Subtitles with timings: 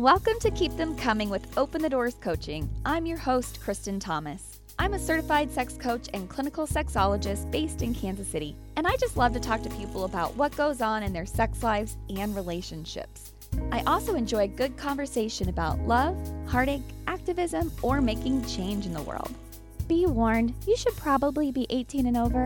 [0.00, 2.70] Welcome to Keep Them Coming with Open the Doors Coaching.
[2.86, 4.60] I'm your host, Kristen Thomas.
[4.78, 9.18] I'm a certified sex coach and clinical sexologist based in Kansas City, and I just
[9.18, 13.34] love to talk to people about what goes on in their sex lives and relationships.
[13.72, 16.16] I also enjoy good conversation about love,
[16.48, 19.34] heartache, activism, or making change in the world.
[19.86, 22.44] Be warned, you should probably be 18 and over,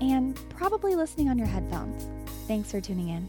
[0.00, 2.06] and probably listening on your headphones.
[2.46, 3.28] Thanks for tuning in.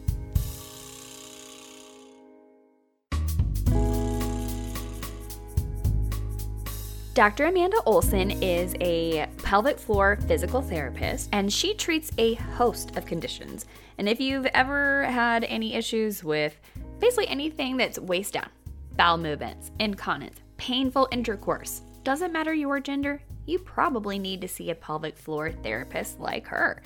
[7.14, 7.44] Dr.
[7.44, 13.66] Amanda Olson is a pelvic floor physical therapist and she treats a host of conditions.
[13.98, 16.58] And if you've ever had any issues with
[16.98, 18.48] basically anything that's waist down,
[18.96, 24.74] bowel movements, incontinence, painful intercourse, doesn't matter your gender, you probably need to see a
[24.74, 26.82] pelvic floor therapist like her.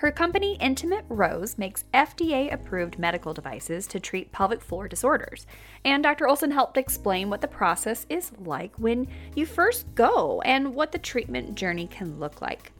[0.00, 5.46] Her company, Intimate Rose, makes FDA approved medical devices to treat pelvic floor disorders.
[5.84, 6.26] And Dr.
[6.26, 10.98] Olson helped explain what the process is like when you first go and what the
[10.98, 12.72] treatment journey can look like.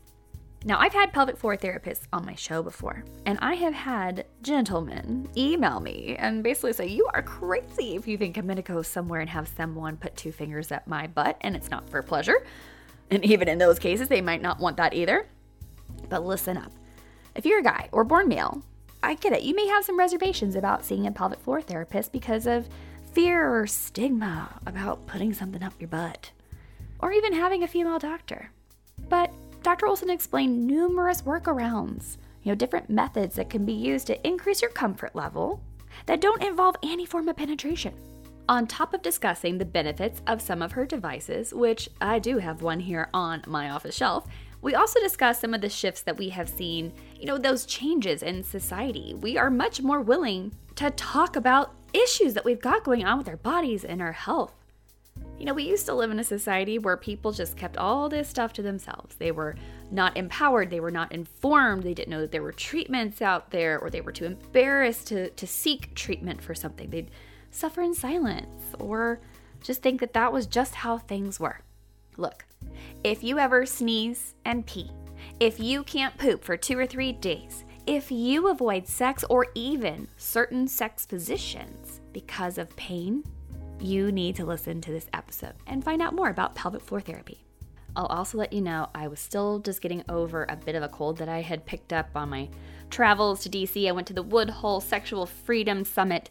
[0.64, 5.28] Now, I've had pelvic floor therapists on my show before, and I have had gentlemen
[5.36, 9.20] email me and basically say, You are crazy if you think I'm gonna go somewhere
[9.20, 12.46] and have someone put two fingers at my butt and it's not for pleasure.
[13.10, 15.26] And even in those cases, they might not want that either.
[16.08, 16.72] But listen up.
[17.34, 18.62] If you're a guy or born male,
[19.02, 19.42] I get it.
[19.42, 22.68] You may have some reservations about seeing a pelvic floor therapist because of
[23.12, 26.30] fear or stigma about putting something up your butt,
[27.00, 28.50] or even having a female doctor.
[29.08, 29.86] But Dr.
[29.86, 34.70] Olson explained numerous workarounds, you know, different methods that can be used to increase your
[34.70, 35.60] comfort level
[36.06, 37.94] that don't involve any form of penetration.
[38.48, 42.62] On top of discussing the benefits of some of her devices, which I do have
[42.62, 44.26] one here on my office shelf,
[44.62, 48.22] we also discuss some of the shifts that we have seen, you know, those changes
[48.22, 49.14] in society.
[49.14, 53.28] We are much more willing to talk about issues that we've got going on with
[53.28, 54.54] our bodies and our health.
[55.38, 58.28] You know, we used to live in a society where people just kept all this
[58.28, 59.16] stuff to themselves.
[59.16, 59.56] They were
[59.90, 63.78] not empowered, they were not informed, they didn't know that there were treatments out there,
[63.78, 66.90] or they were too embarrassed to, to seek treatment for something.
[66.90, 67.10] They'd
[67.50, 69.20] suffer in silence or
[69.62, 71.60] just think that that was just how things were.
[72.18, 72.44] Look,
[73.04, 74.90] if you ever sneeze and pee,
[75.38, 80.06] if you can't poop for two or three days, if you avoid sex or even
[80.16, 83.24] certain sex positions because of pain,
[83.80, 87.44] you need to listen to this episode and find out more about pelvic floor therapy.
[87.96, 90.88] I'll also let you know I was still just getting over a bit of a
[90.88, 92.48] cold that I had picked up on my
[92.90, 93.88] travels to DC.
[93.88, 96.30] I went to the Woodhull Sexual Freedom Summit.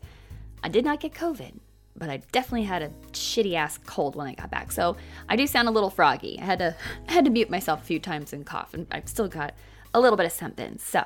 [0.64, 1.60] I did not get COVID,
[2.00, 4.72] but I definitely had a shitty ass cold when I got back.
[4.72, 4.96] So
[5.28, 6.40] I do sound a little froggy.
[6.40, 6.76] I had to
[7.08, 9.54] I had to mute myself a few times and cough, and I've still got
[9.94, 10.78] a little bit of something.
[10.80, 11.04] So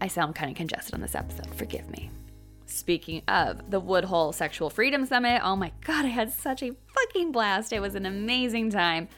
[0.00, 1.52] I sound kind of congested on this episode.
[1.54, 2.10] Forgive me.
[2.66, 7.32] Speaking of the Woodhull Sexual Freedom Summit, oh my god, I had such a fucking
[7.32, 7.72] blast.
[7.72, 9.08] It was an amazing time.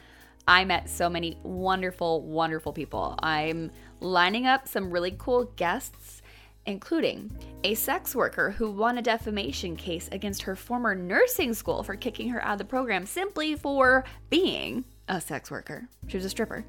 [0.49, 3.15] I met so many wonderful, wonderful people.
[3.23, 6.22] I'm lining up some really cool guests
[6.67, 7.31] including
[7.65, 12.29] a sex worker who won a defamation case against her former nursing school for kicking
[12.29, 15.89] her out of the program simply for being a sex worker.
[16.07, 16.65] She was a stripper.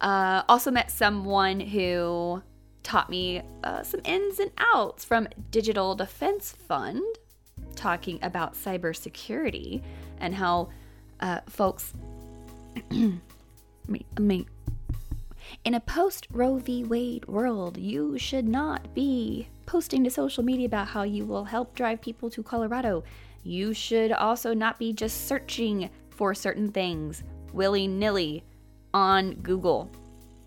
[0.00, 2.42] Uh, also met someone who
[2.82, 7.02] taught me uh, some ins and outs from Digital Defense Fund,
[7.74, 9.82] talking about cybersecurity
[10.18, 10.68] and how
[11.20, 11.94] uh, folks.
[12.90, 13.20] me,
[14.18, 14.46] me,
[15.64, 16.84] in a post Roe v.
[16.84, 21.74] Wade world, you should not be posting to social media about how you will help
[21.74, 23.02] drive people to Colorado.
[23.42, 27.22] You should also not be just searching for certain things
[27.52, 28.44] willy nilly
[28.92, 29.90] on Google.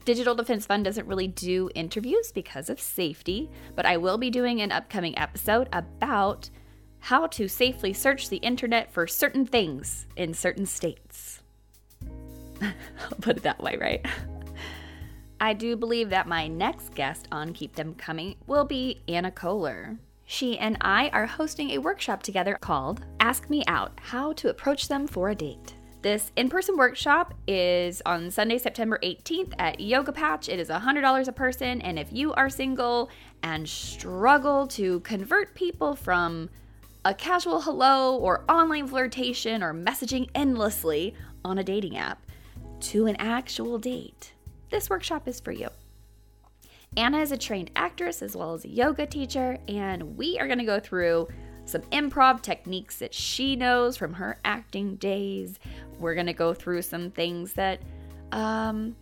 [0.05, 4.61] Digital Defense Fund doesn't really do interviews because of safety, but I will be doing
[4.61, 6.49] an upcoming episode about
[6.99, 11.41] how to safely search the internet for certain things in certain states.
[12.61, 14.05] I'll put it that way, right?
[15.39, 19.97] I do believe that my next guest on Keep Them Coming will be Anna Kohler.
[20.25, 24.87] She and I are hosting a workshop together called Ask Me Out How to Approach
[24.87, 25.75] Them for a Date.
[26.01, 30.49] This in person workshop is on Sunday, September 18th at Yoga Patch.
[30.49, 33.09] It is $100 a person, and if you are single
[33.43, 36.49] and struggle to convert people from
[37.05, 41.13] a casual hello or online flirtation or messaging endlessly
[41.45, 42.21] on a dating app
[42.79, 44.33] to an actual date,
[44.69, 45.69] this workshop is for you.
[46.95, 50.59] Anna is a trained actress as well as a yoga teacher, and we are going
[50.59, 51.27] to go through
[51.65, 55.59] some improv techniques that she knows from her acting days.
[55.99, 57.81] We're going to go through some things that
[58.31, 58.95] um,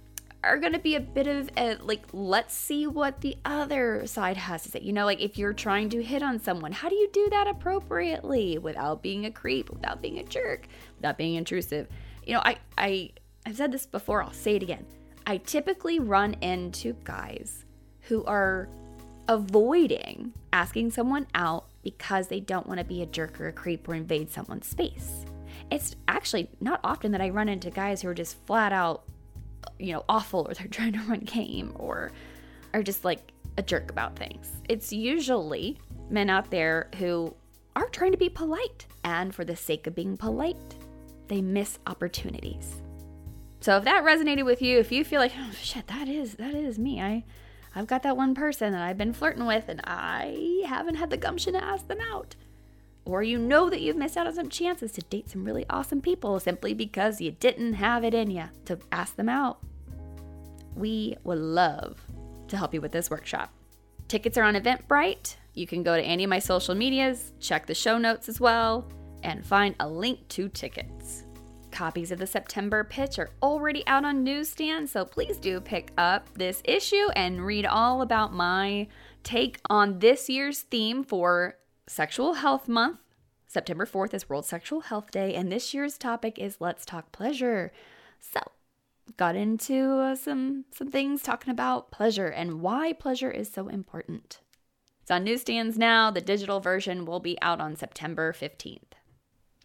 [0.43, 4.37] are going to be a bit of a, like, let's see what the other side
[4.37, 4.79] has to say.
[4.81, 7.47] You know, like if you're trying to hit on someone, how do you do that
[7.47, 10.67] appropriately without being a creep, without being a jerk,
[10.97, 11.87] without being intrusive?
[12.25, 13.11] You know, I, I,
[13.45, 14.85] I've said this before, I'll say it again.
[15.27, 17.65] I typically run into guys
[18.01, 18.69] who are
[19.27, 23.87] avoiding asking someone out because they don't want to be a jerk or a creep
[23.89, 25.25] or invade someone's space.
[25.71, 29.03] It's actually not often that I run into guys who are just flat out,
[29.79, 32.11] you know, awful or they're trying to run game or
[32.73, 34.51] are just like a jerk about things.
[34.69, 35.79] It's usually
[36.09, 37.33] men out there who
[37.75, 40.75] are trying to be polite and for the sake of being polite,
[41.27, 42.81] they miss opportunities.
[43.65, 46.53] So if that resonated with you, if you feel like, oh shit, that is that
[46.53, 47.01] is me.
[47.01, 47.23] I
[47.73, 51.17] I've got that one person that I've been flirting with and I haven't had the
[51.17, 52.35] gumption to ask them out.
[53.05, 55.99] Or you know that you've missed out on some chances to date some really awesome
[55.99, 59.57] people simply because you didn't have it in you to ask them out.
[60.75, 61.99] We would love
[62.49, 63.51] to help you with this workshop.
[64.07, 65.37] Tickets are on Eventbrite.
[65.55, 68.87] You can go to any of my social medias, check the show notes as well,
[69.23, 71.24] and find a link to tickets.
[71.75, 76.33] Copies of the September pitch are already out on newsstands, so please do pick up
[76.35, 78.87] this issue and read all about my
[79.23, 82.99] take on this year's theme for Sexual Health Month.
[83.45, 87.73] September 4th is World Sexual Health Day, and this year's topic is Let's Talk Pleasure.
[88.21, 88.39] So,
[89.17, 94.39] got into uh, some some things talking about pleasure and why pleasure is so important.
[95.01, 96.09] It's on newsstands now.
[96.09, 98.94] The digital version will be out on September 15th.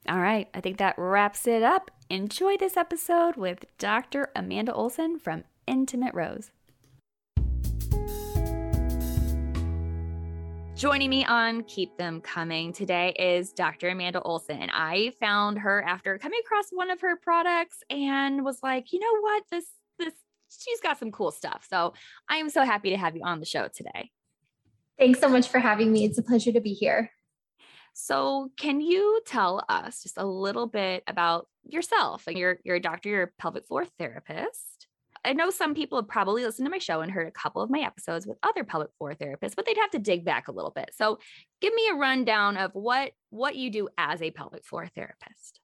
[0.08, 1.90] All right, I think that wraps it up.
[2.08, 4.30] Enjoy this episode with Dr.
[4.34, 6.50] Amanda Olson from Intimate Rose.
[10.74, 13.90] Joining me on Keep Them Coming today is Dr.
[13.90, 14.70] Amanda Olson.
[14.72, 19.20] I found her after coming across one of her products and was like, you know
[19.20, 19.42] what?
[19.50, 19.66] This
[19.98, 20.14] this
[20.48, 21.66] she's got some cool stuff.
[21.68, 21.92] So
[22.30, 24.10] I am so happy to have you on the show today.
[24.98, 26.06] Thanks so much for having me.
[26.06, 27.10] It's a pleasure to be here.
[28.02, 32.24] So, can you tell us just a little bit about yourself?
[32.26, 34.86] You're you're a doctor, you're a pelvic floor therapist.
[35.22, 37.68] I know some people have probably listened to my show and heard a couple of
[37.68, 40.70] my episodes with other pelvic floor therapists, but they'd have to dig back a little
[40.70, 40.92] bit.
[40.96, 41.18] So,
[41.60, 45.60] give me a rundown of what what you do as a pelvic floor therapist.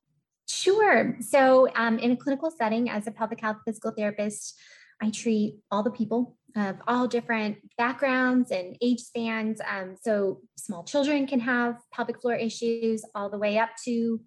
[0.47, 1.17] Sure.
[1.21, 4.59] So, um, in a clinical setting, as a pelvic health physical therapist,
[5.01, 9.59] I treat all the people of all different backgrounds and age spans.
[9.69, 14.19] Um, so small children can have pelvic floor issues all the way up to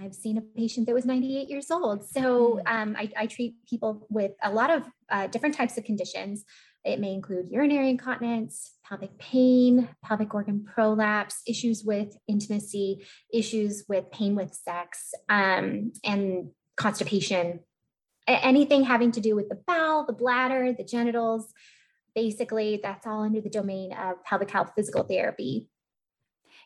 [0.00, 2.08] I've seen a patient that was 98 years old.
[2.08, 2.74] So hmm.
[2.74, 6.44] um, I, I, treat people with a lot of uh, different types of conditions.
[6.84, 14.10] It may include urinary incontinence, pelvic pain, pelvic organ prolapse, issues with intimacy, issues with
[14.10, 17.60] pain with sex, um, and constipation,
[18.26, 21.52] anything having to do with the bowel, the bladder, the genitals.
[22.14, 25.68] Basically, that's all under the domain of pelvic health physical therapy.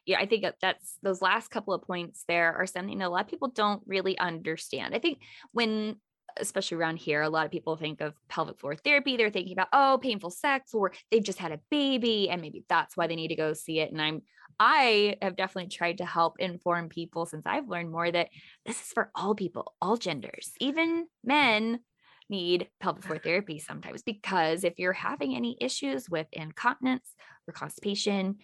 [0.04, 3.24] Yeah, I think that's those last couple of points there are something that a lot
[3.24, 4.94] of people don't really understand.
[4.94, 5.18] I think
[5.52, 5.96] when
[6.38, 9.16] especially around here, a lot of people think of pelvic floor therapy.
[9.16, 12.96] They're thinking about, oh, painful sex, or they've just had a baby, and maybe that's
[12.96, 13.92] why they need to go see it.
[13.92, 14.22] And I'm
[14.58, 18.28] I have definitely tried to help inform people since I've learned more that
[18.64, 21.80] this is for all people, all genders, even men
[22.28, 27.14] need pelvic floor therapy sometimes because if you're having any issues with incontinence
[27.46, 28.36] or constipation,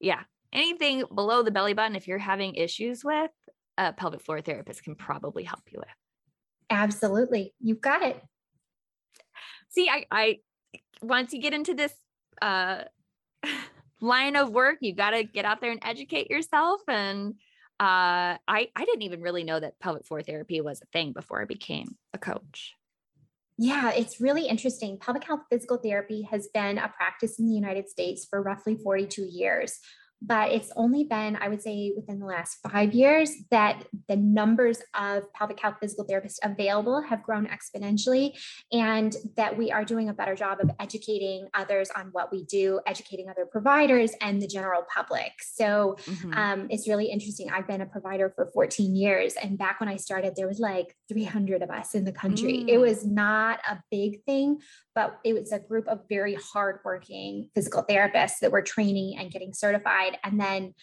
[0.00, 3.30] yeah, anything below the belly button, if you're having issues with,
[3.76, 5.88] a pelvic floor therapist can probably help you with.
[6.70, 7.54] Absolutely.
[7.60, 8.20] You've got it.
[9.70, 10.38] See, I, I
[11.02, 11.92] once you get into this
[12.40, 12.84] uh
[14.00, 17.34] line of work you got to get out there and educate yourself and
[17.80, 21.42] uh, I I didn't even really know that pelvic floor therapy was a thing before
[21.42, 22.72] I became a coach.
[23.58, 24.98] Yeah, it's really interesting.
[24.98, 29.24] Pelvic health physical therapy has been a practice in the United States for roughly 42
[29.24, 29.80] years
[30.26, 34.80] but it's only been, I would say, within the last five years that the numbers
[34.98, 38.32] of pelvic health physical therapists available have grown exponentially,
[38.72, 42.80] and that we are doing a better job of educating others on what we do,
[42.86, 45.32] educating other providers and the general public.
[45.42, 46.32] So mm-hmm.
[46.34, 47.50] um, it's really interesting.
[47.50, 50.96] I've been a provider for 14 years, and back when I started, there was like
[51.08, 52.64] 300 of us in the country.
[52.64, 52.68] Mm.
[52.68, 54.58] It was not a big thing,
[54.94, 59.52] but it was a group of very hardworking physical therapists that were training and getting
[59.52, 60.13] certified.
[60.22, 60.74] And then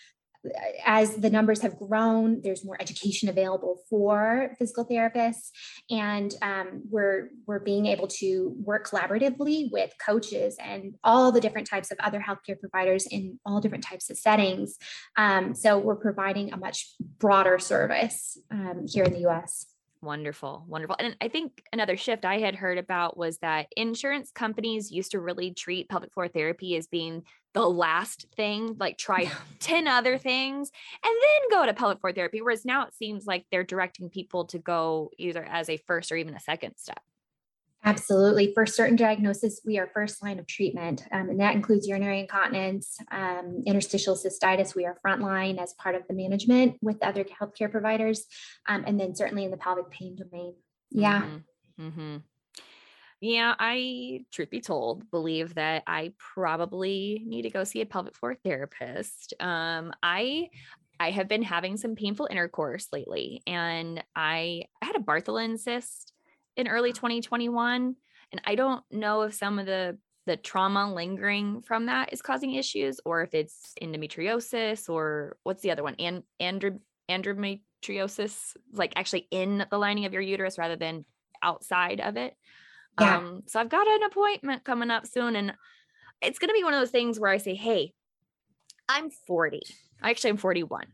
[0.46, 0.50] uh,
[0.86, 5.50] as the numbers have grown, there's more education available for physical therapists,
[5.90, 11.70] and um, we're we're being able to work collaboratively with coaches and all the different
[11.70, 14.78] types of other healthcare providers in all different types of settings.
[15.16, 19.68] Um, so we're providing a much broader service um, here in the U.S.
[20.04, 20.96] Wonderful, wonderful.
[20.98, 25.20] And I think another shift I had heard about was that insurance companies used to
[25.20, 29.30] really treat pelvic floor therapy as being the last thing, like try
[29.60, 30.72] 10 other things
[31.04, 32.42] and then go to pelvic floor therapy.
[32.42, 36.16] Whereas now it seems like they're directing people to go either as a first or
[36.16, 37.00] even a second step.
[37.84, 38.54] Absolutely.
[38.54, 42.98] For certain diagnosis, we are first line of treatment, um, and that includes urinary incontinence,
[43.12, 44.76] um, interstitial cystitis.
[44.76, 48.26] We are frontline as part of the management with other healthcare providers,
[48.70, 50.54] um, and then certainly in the pelvic pain domain.
[50.92, 51.22] Yeah.
[51.22, 51.88] Mm-hmm.
[51.88, 52.18] Mm-hmm.
[53.22, 58.16] Yeah, I, truth be told, believe that I probably need to go see a pelvic
[58.16, 59.34] floor therapist.
[59.40, 60.50] Um, I
[61.00, 66.11] I have been having some painful intercourse lately, and I, I had a Bartholin cyst
[66.62, 67.96] in early 2021
[68.32, 72.54] and i don't know if some of the the trauma lingering from that is causing
[72.54, 75.96] issues or if it's endometriosis or what's the other one?
[75.98, 81.06] And andro- endometriosis like actually in the lining of your uterus rather than
[81.42, 82.36] outside of it.
[83.00, 83.18] Yeah.
[83.18, 85.54] um so i've got an appointment coming up soon and
[86.22, 87.94] it's going to be one of those things where i say hey
[88.90, 89.62] i'm 40
[90.04, 90.88] actually i'm 41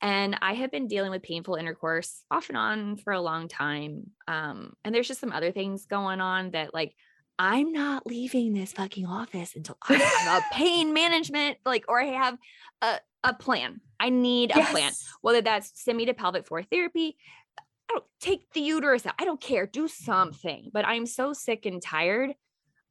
[0.00, 4.10] and I have been dealing with painful intercourse off and on for a long time.
[4.28, 6.94] Um, and there's just some other things going on that, like,
[7.38, 12.06] I'm not leaving this fucking office until I have a pain management, like, or I
[12.06, 12.38] have
[12.82, 13.80] a, a plan.
[13.98, 14.70] I need a yes.
[14.70, 17.16] plan, whether that's send me to pelvic floor therapy.
[17.58, 19.14] I don't take the uterus out.
[19.18, 19.66] I don't care.
[19.66, 20.70] Do something.
[20.72, 22.34] But I'm so sick and tired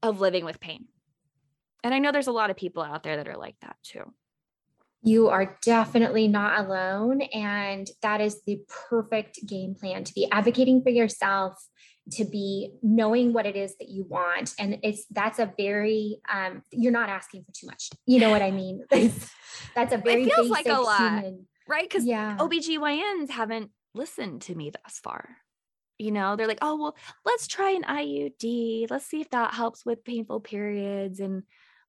[0.02, 0.86] of living with pain.
[1.84, 4.12] And I know there's a lot of people out there that are like that too
[5.04, 7.22] you are definitely not alone.
[7.22, 11.54] And that is the perfect game plan to be advocating for yourself,
[12.14, 14.54] to be knowing what it is that you want.
[14.60, 17.90] And it's that's a very um, you're not asking for too much.
[18.06, 18.84] You know what I mean?
[19.76, 21.88] that's a very it feels like a lot, human, right?
[21.88, 22.38] Because yeah.
[22.40, 25.38] OBGYNs haven't listened to me thus far.
[26.00, 28.90] You know, they're like, oh well, let's try an IUD.
[28.90, 31.20] Let's see if that helps with painful periods.
[31.20, 31.44] And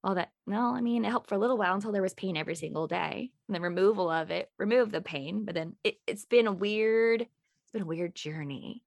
[0.05, 0.31] all that.
[0.47, 2.87] No, I mean, it helped for a little while until there was pain every single
[2.87, 3.31] day.
[3.49, 5.45] And the removal of it removed the pain.
[5.45, 8.83] But then it, it's been a weird, it's been a weird journey.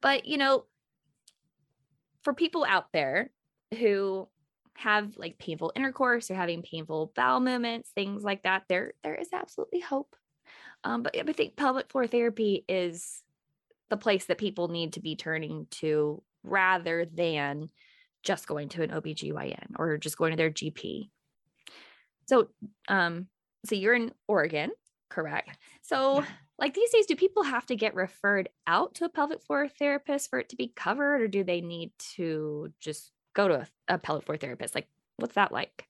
[0.00, 0.66] But, you know,
[2.22, 3.30] for people out there
[3.78, 4.28] who
[4.74, 9.28] have like painful intercourse or having painful bowel movements, things like that, there there is
[9.32, 10.14] absolutely hope.
[10.84, 13.22] Um, but I think pelvic floor therapy is
[13.90, 17.70] the place that people need to be turning to rather than
[18.22, 21.10] just going to an OBGYN or just going to their GP.
[22.26, 22.48] So,
[22.88, 23.26] um,
[23.64, 24.70] so you're in Oregon,
[25.08, 25.58] correct?
[25.82, 26.26] So, yeah.
[26.58, 30.30] like these days, do people have to get referred out to a pelvic floor therapist
[30.30, 33.54] for it to be covered, or do they need to just go to
[33.88, 34.74] a, a pelvic floor therapist?
[34.74, 35.86] Like, what's that like?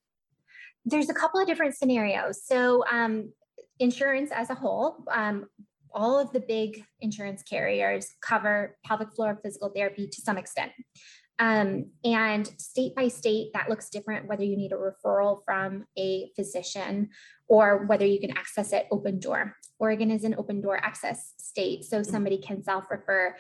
[0.85, 2.43] There's a couple of different scenarios.
[2.45, 3.33] So, um,
[3.79, 5.47] insurance as a whole, um,
[5.93, 10.73] all of the big insurance carriers cover pelvic floor physical therapy to some extent.
[11.41, 16.31] Um, and state by state, that looks different whether you need a referral from a
[16.37, 17.09] physician
[17.49, 19.57] or whether you can access it open door.
[19.79, 23.35] Oregon is an open door access state, so somebody can self refer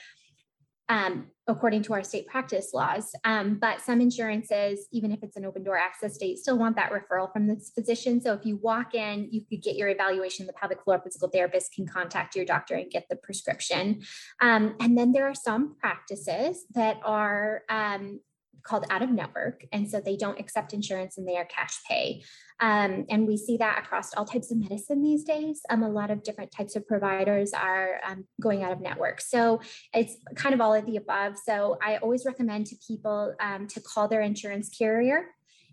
[0.90, 3.12] um, according to our state practice laws.
[3.24, 6.92] Um, but some insurances, even if it's an open door access state, still want that
[6.92, 8.20] referral from the physician.
[8.20, 10.46] So if you walk in, you could get your evaluation.
[10.46, 14.02] The pelvic floor physical therapist can contact your doctor and get the prescription.
[14.40, 18.20] Um, and then there are some practices that are um,
[18.62, 19.64] called out of network.
[19.72, 22.22] And so they don't accept insurance and they are cash pay.
[22.60, 25.62] Um, and we see that across all types of medicine these days.
[25.70, 29.20] Um, a lot of different types of providers are um, going out of network.
[29.20, 29.60] So
[29.94, 31.36] it's kind of all of the above.
[31.38, 35.26] So I always recommend to people um, to call their insurance carrier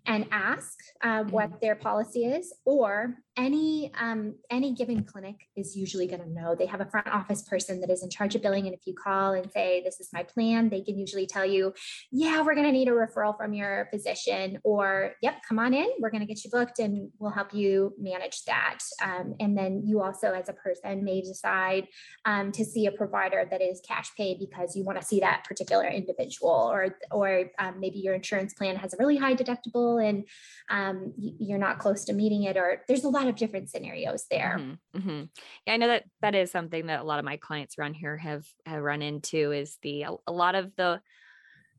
[0.06, 1.58] and ask uh, what mm-hmm.
[1.60, 6.54] their policy is or any um, any given clinic is usually going to know.
[6.54, 8.94] They have a front office person that is in charge of billing and if you
[8.94, 11.72] call and say this is my plan they can usually tell you
[12.10, 15.88] yeah we're going to need a referral from your physician or yep come on in
[16.00, 18.78] we're going to get you booked and we'll help you manage that.
[19.02, 21.86] Um, and then you also as a person may decide
[22.24, 25.44] um, to see a provider that is cash pay because you want to see that
[25.44, 30.24] particular individual or or um, maybe your insurance plan has a really high deductible and
[30.70, 34.56] um, you're not close to meeting it or there's a lot of different scenarios there.
[34.58, 35.24] Mm-hmm, mm-hmm.
[35.66, 38.16] yeah i know that that is something that a lot of my clients around here
[38.16, 41.00] have have run into is the a, a lot of the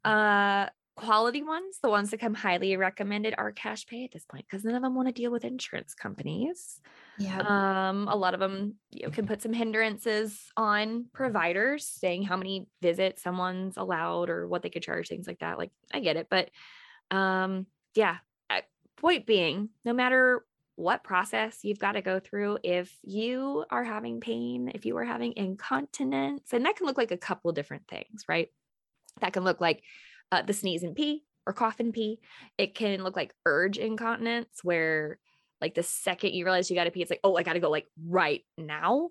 [0.06, 4.46] uh quality ones the ones that come highly recommended are cash pay at this point
[4.50, 6.82] because none of them want to deal with insurance companies.
[7.18, 12.24] Yeah um a lot of them you know, can put some hindrances on providers saying
[12.24, 16.02] how many visits someone's allowed or what they could charge things like that like i
[16.02, 16.50] get it but
[17.12, 17.66] um
[17.96, 18.18] yeah
[19.00, 20.44] point being no matter
[20.80, 25.04] what process you've got to go through if you are having pain, if you are
[25.04, 28.48] having incontinence, and that can look like a couple different things, right?
[29.20, 29.84] That can look like
[30.32, 32.22] uh, the sneeze and pee or cough and pee.
[32.58, 35.20] It can look like urge incontinence, where
[35.60, 37.60] like the second you realize you got to pee, it's like, oh, I got to
[37.60, 39.10] go like right now.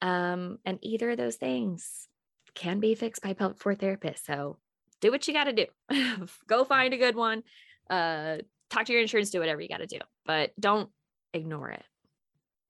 [0.00, 2.06] Um, and either of those things
[2.54, 4.24] can be fixed by pelvic floor therapists.
[4.24, 4.58] So
[5.00, 5.66] do what you got to do.
[6.46, 7.42] go find a good one.
[7.90, 8.36] Uh,
[8.70, 10.90] talk to your insurance, do whatever you got to do, but don't
[11.32, 11.84] ignore it.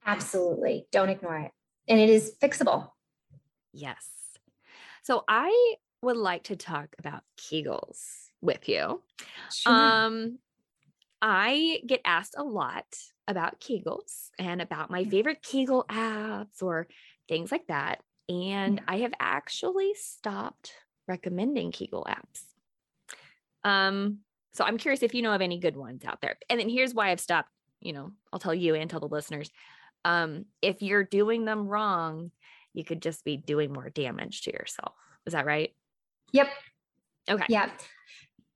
[0.05, 0.87] Absolutely.
[0.93, 1.51] Don't ignore it.
[1.89, 2.91] And it is fixable.
[3.73, 4.07] Yes.
[5.03, 8.01] So I would like to talk about Kegels
[8.41, 9.03] with you.
[9.53, 9.73] Sure.
[9.73, 10.39] Um,
[11.23, 12.87] I get asked a lot
[13.29, 16.87] about Kegels and about my favorite Kegel apps or
[17.29, 18.01] things like that.
[18.29, 20.73] And I have actually stopped
[21.09, 22.43] recommending Kegel apps.
[23.65, 24.19] Um,
[24.57, 26.37] so I'm curious if you know of any good ones out there.
[26.49, 29.51] And then here's why I've stopped, you know, I'll tell you and tell the listeners.
[30.05, 32.31] Um, if you're doing them wrong,
[32.73, 34.95] you could just be doing more damage to yourself.
[35.27, 35.75] Is that right?
[36.33, 36.49] Yep.
[37.29, 37.47] Okay.
[37.49, 37.71] Yeah.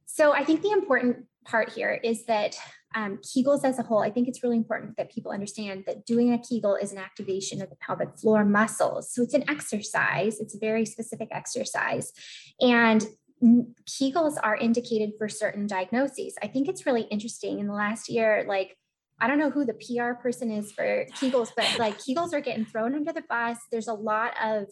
[0.07, 2.57] So I think the important part here is that
[2.95, 6.33] um, Kegels as a whole, I think it's really important that people understand that doing
[6.33, 9.12] a Kegel is an activation of the pelvic floor muscles.
[9.12, 12.12] So it's an exercise, it's a very specific exercise.
[12.61, 13.07] And
[13.42, 16.35] Kegels are indicated for certain diagnoses.
[16.42, 18.76] I think it's really interesting in the last year, like,
[19.20, 22.64] I don't know who the PR person is for Kegels, but like Kegels are getting
[22.64, 23.59] thrown under the bus.
[23.70, 24.66] There's a lot of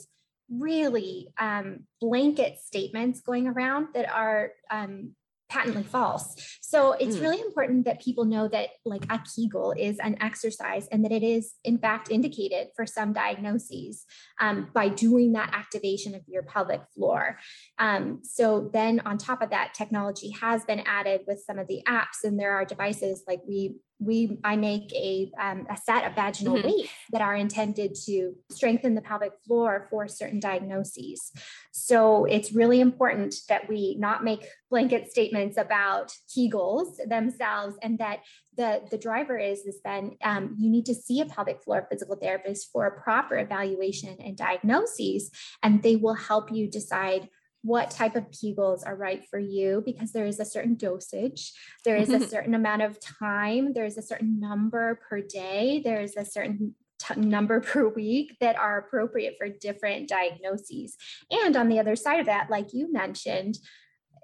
[0.50, 5.14] really um, blanket statements going around that are um,
[5.48, 6.58] patently false.
[6.60, 7.22] So it's mm.
[7.22, 11.22] really important that people know that like a Kegel is an exercise and that it
[11.22, 14.04] is in fact indicated for some diagnoses
[14.40, 17.38] um, by doing that activation of your pelvic floor.
[17.78, 21.82] Um, so then on top of that, technology has been added with some of the
[21.88, 26.14] apps and there are devices like we we I make a, um, a set of
[26.14, 26.68] vaginal mm-hmm.
[26.68, 31.32] weights that are intended to strengthen the pelvic floor for certain diagnoses.
[31.72, 38.20] So it's really important that we not make blanket statements about Kegels themselves, and that
[38.56, 42.16] the the driver is is then um, you need to see a pelvic floor physical
[42.16, 45.30] therapist for a proper evaluation and diagnoses,
[45.62, 47.28] and they will help you decide
[47.62, 51.52] what type of Kegels are right for you because there is a certain dosage,
[51.84, 56.24] there is a certain amount of time, there's a certain number per day, there's a
[56.24, 60.96] certain t- number per week that are appropriate for different diagnoses.
[61.30, 63.58] And on the other side of that, like you mentioned,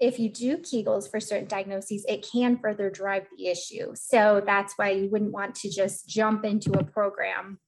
[0.01, 3.92] if you do Kegels for certain diagnoses, it can further drive the issue.
[3.94, 7.61] So that's why you wouldn't want to just jump into a program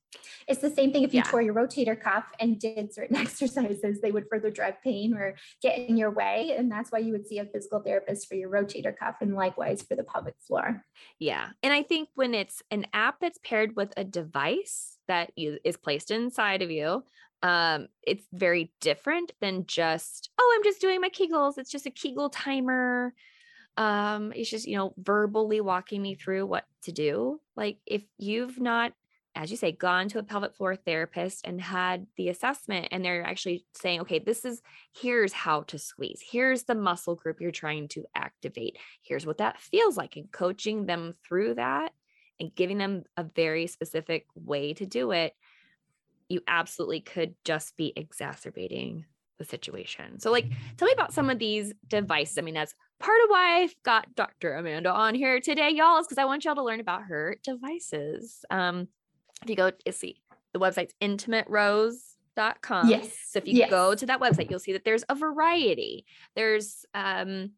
[0.46, 1.30] it's the same thing if you yeah.
[1.30, 5.78] tore your rotator cuff and did certain exercises, they would further drive pain or get
[5.78, 6.54] in your way.
[6.56, 9.82] And that's why you would see a physical therapist for your rotator cuff and likewise
[9.82, 10.84] for the pelvic floor.
[11.18, 11.48] Yeah.
[11.62, 16.10] And I think when it's an app that's paired with a device that is placed
[16.10, 17.04] inside of you,
[17.42, 21.58] um, it's very different than just, oh, I'm just doing my Kegels.
[21.58, 23.14] It's just a Kegel timer
[23.78, 28.58] um it's just you know verbally walking me through what to do like if you've
[28.58, 28.92] not
[29.37, 33.22] as you say, gone to a pelvic floor therapist and had the assessment, and they're
[33.22, 34.62] actually saying, okay, this is
[34.94, 39.61] here's how to squeeze, here's the muscle group you're trying to activate, here's what that
[39.61, 41.92] feels like, and coaching them through that
[42.40, 45.35] and giving them a very specific way to do it,
[46.29, 49.05] you absolutely could just be exacerbating
[49.38, 50.18] the situation.
[50.18, 50.46] So, like,
[50.77, 52.38] tell me about some of these devices.
[52.38, 54.55] I mean, that's part of why I've got Dr.
[54.55, 58.44] Amanda on here today, y'all, is because I want y'all to learn about her devices.
[58.51, 58.88] Um,
[59.42, 60.20] if you go, to see,
[60.53, 62.88] the website's intimaterose.com.
[62.88, 63.16] Yes.
[63.29, 63.70] So if you yes.
[63.70, 66.07] go to that website, you'll see that there's a variety.
[66.35, 67.53] There's um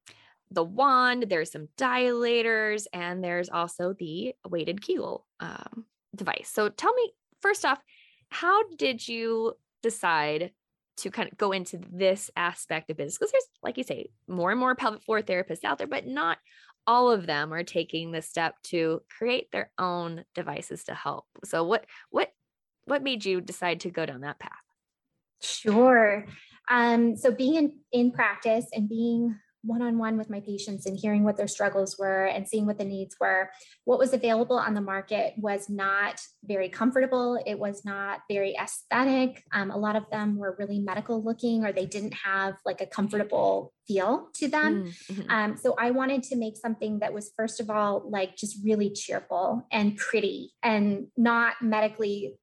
[0.51, 6.51] the wand, there's some dilators, and there's also the weighted Kegel um, device.
[6.53, 7.79] So tell me, first off,
[8.31, 10.53] how did you decide
[10.99, 13.19] to kind of go into this aspect of business?
[13.19, 16.39] Because there's, like you say, more and more pelvic floor therapists out there, but not
[16.89, 21.27] all of them are taking the step to create their own devices to help.
[21.45, 22.33] So what what
[22.87, 24.53] what made you decide to go down that path?
[25.43, 26.25] Sure.
[26.71, 30.99] Um, so being in, in practice and being one on one with my patients and
[30.99, 33.51] hearing what their struggles were and seeing what the needs were.
[33.85, 37.43] What was available on the market was not very comfortable.
[37.45, 39.43] It was not very aesthetic.
[39.53, 42.87] Um, a lot of them were really medical looking or they didn't have like a
[42.87, 44.85] comfortable feel to them.
[44.85, 45.31] Mm, mm-hmm.
[45.31, 48.91] Um, so I wanted to make something that was, first of all, like just really
[48.91, 52.37] cheerful and pretty and not medically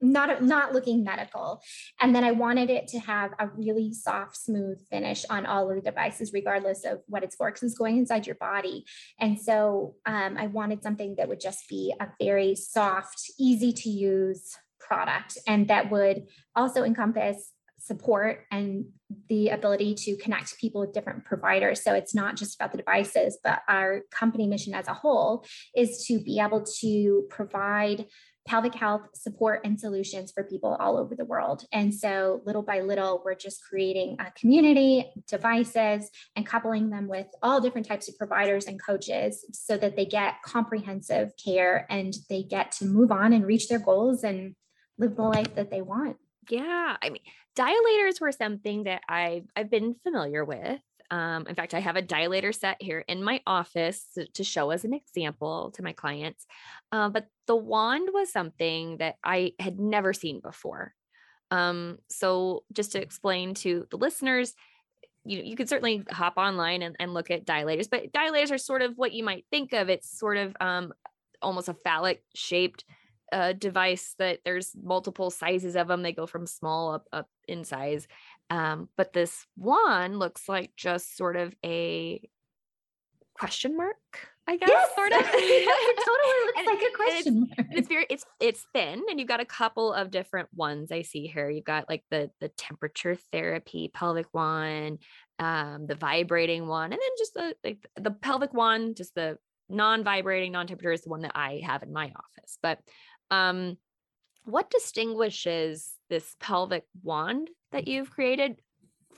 [0.00, 1.60] not not looking medical.
[2.00, 5.76] And then I wanted it to have a really soft, smooth finish on all of
[5.76, 8.84] the devices, regardless of what it's for, because it's going inside your body.
[9.18, 13.88] And so um, I wanted something that would just be a very soft, easy to
[13.88, 18.86] use product, and that would also encompass support and
[19.28, 21.82] the ability to connect people with different providers.
[21.82, 26.04] So it's not just about the devices, but our company mission as a whole is
[26.06, 28.06] to be able to provide
[28.48, 31.64] pelvic health support and solutions for people all over the world.
[31.70, 37.26] And so, little by little, we're just creating a community, devices, and coupling them with
[37.42, 42.42] all different types of providers and coaches so that they get comprehensive care and they
[42.42, 44.54] get to move on and reach their goals and
[44.96, 46.16] live the life that they want.
[46.48, 46.96] Yeah.
[47.02, 47.22] I mean,
[47.54, 50.80] dilators were something that I've, I've been familiar with.
[51.10, 54.70] Um, in fact, I have a dilator set here in my office to, to show
[54.70, 56.46] as an example to my clients.
[56.92, 60.94] Uh, but the wand was something that I had never seen before.
[61.50, 64.54] Um, so, just to explain to the listeners,
[65.24, 68.82] you you could certainly hop online and, and look at dilators, but dilators are sort
[68.82, 69.88] of what you might think of.
[69.88, 70.92] It's sort of um,
[71.40, 72.84] almost a phallic shaped
[73.32, 76.02] uh, device that there's multiple sizes of them.
[76.02, 78.08] They go from small up up in size,
[78.50, 82.20] um, but this one looks like just sort of a
[83.34, 83.96] question mark,
[84.46, 84.94] I guess, yes.
[84.94, 85.20] sort of.
[85.22, 87.68] it totally looks and, like a question it's, mark.
[87.72, 91.26] It's very it's it's thin, and you've got a couple of different ones I see
[91.26, 91.50] here.
[91.50, 94.98] You've got like the the temperature therapy pelvic one,
[95.38, 99.38] um, the vibrating one, and then just the like the pelvic one, just the
[99.70, 102.58] non-vibrating, non-temperature is the one that I have in my office.
[102.62, 102.78] But
[103.30, 103.76] um,
[104.44, 108.60] what distinguishes this pelvic wand that you've created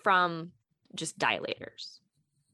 [0.03, 0.53] from
[0.95, 2.01] just dilators?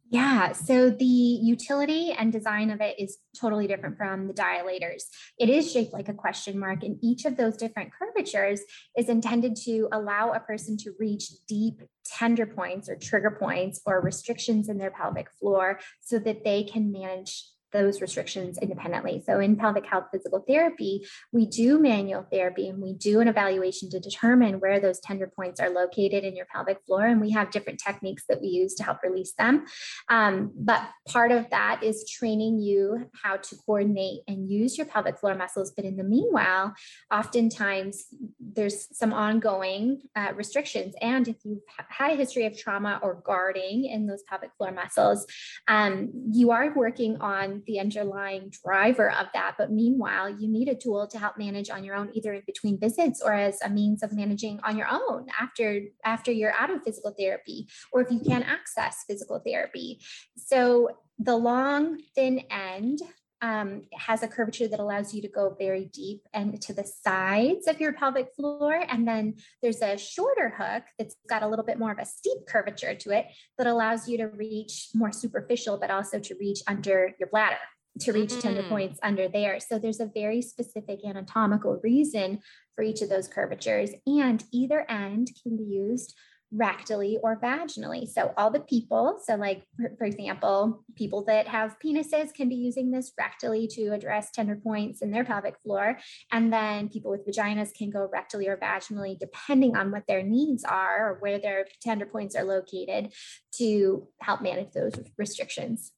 [0.08, 5.02] Yeah, so the utility and design of it is totally different from the dilators.
[5.36, 8.60] It is shaped like a question mark, and each of those different curvatures
[8.96, 14.00] is intended to allow a person to reach deep tender points or trigger points or
[14.00, 19.22] restrictions in their pelvic floor so that they can manage those restrictions independently.
[19.26, 23.90] So in pelvic health physical therapy, we do manual therapy and we do an evaluation
[23.90, 27.06] to determine where those tender points are located in your pelvic floor.
[27.06, 29.64] And we have different techniques that we use to help release them.
[30.08, 35.18] Um, but part of that is training you how to coordinate and use your pelvic
[35.18, 35.72] floor muscles.
[35.74, 36.74] But in the meanwhile,
[37.12, 38.06] oftentimes
[38.40, 40.94] there's some ongoing uh, restrictions.
[41.00, 45.26] And if you've had a history of trauma or guarding in those pelvic floor muscles,
[45.68, 49.54] um, you are working on Um, the underlying driver of that.
[49.58, 52.78] But meanwhile, you need a tool to help manage on your own, either in between
[52.78, 56.82] visits or as a means of managing on your own after after you're out of
[56.82, 60.00] physical therapy, or if you can't access physical therapy.
[60.36, 63.00] So the long, thin end
[63.42, 67.66] um, has a curvature that allows you to go very deep and to the sides
[67.66, 68.82] of your pelvic floor.
[68.88, 72.46] And then there's a shorter hook that's got a little bit more of a steep
[72.48, 73.26] curvature to it
[73.58, 77.58] that allows you to reach more superficial, but also to reach under your bladder,
[78.00, 78.40] to reach mm-hmm.
[78.40, 79.60] tender points under there.
[79.60, 82.40] So there's a very specific anatomical reason
[82.74, 83.90] for each of those curvatures.
[84.06, 86.14] And either end can be used
[86.54, 88.08] rectally or vaginally.
[88.08, 89.64] So, all the people, so like
[89.98, 95.02] for, example, people that have penises can be using this rectally to address tender points
[95.02, 95.98] in their pelvic floor.
[96.30, 100.64] And then people with vaginas can go rectally or vaginally, depending on what their needs
[100.64, 103.12] are or where their tender points are located
[103.56, 105.92] to help manage those restrictions.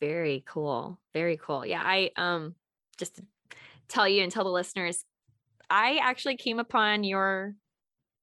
[0.00, 1.00] Very cool.
[1.14, 1.66] Very cool.
[1.66, 1.82] Yeah.
[1.84, 2.54] I, um,
[2.98, 3.20] just
[3.88, 5.04] tell you and tell the listeners,
[5.70, 7.54] I actually came upon your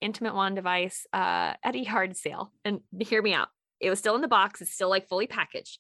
[0.06, 2.54] intimate wand device uh, at a yard sale.
[2.64, 3.50] And hear me out.
[3.80, 4.62] It was still in the box.
[4.62, 5.80] It's still like fully packaged.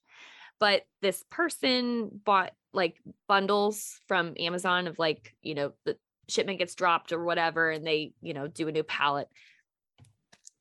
[0.59, 6.75] But this person bought like bundles from Amazon of like, you know, the shipment gets
[6.75, 9.27] dropped or whatever, and they, you know, do a new pallet.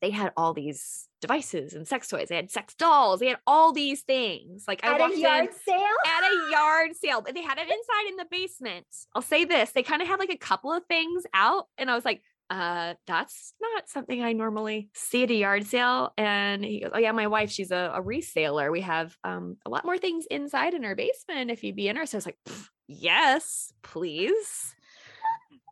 [0.01, 2.27] They had all these devices and sex toys.
[2.29, 3.19] They had sex dolls.
[3.19, 4.65] They had all these things.
[4.67, 5.77] Like at I walked a yard sale.
[6.05, 8.85] At a yard sale, but they had it inside in the basement.
[9.15, 11.95] I'll say this: they kind of had like a couple of things out, and I
[11.95, 16.13] was like, uh, that's not something I normally see at a yard sale.
[16.17, 18.71] And he goes, Oh, yeah, my wife, she's a, a reseller.
[18.71, 22.17] We have um, a lot more things inside in our basement if you'd be interested.
[22.17, 22.39] I was like,
[22.87, 24.75] Yes, please.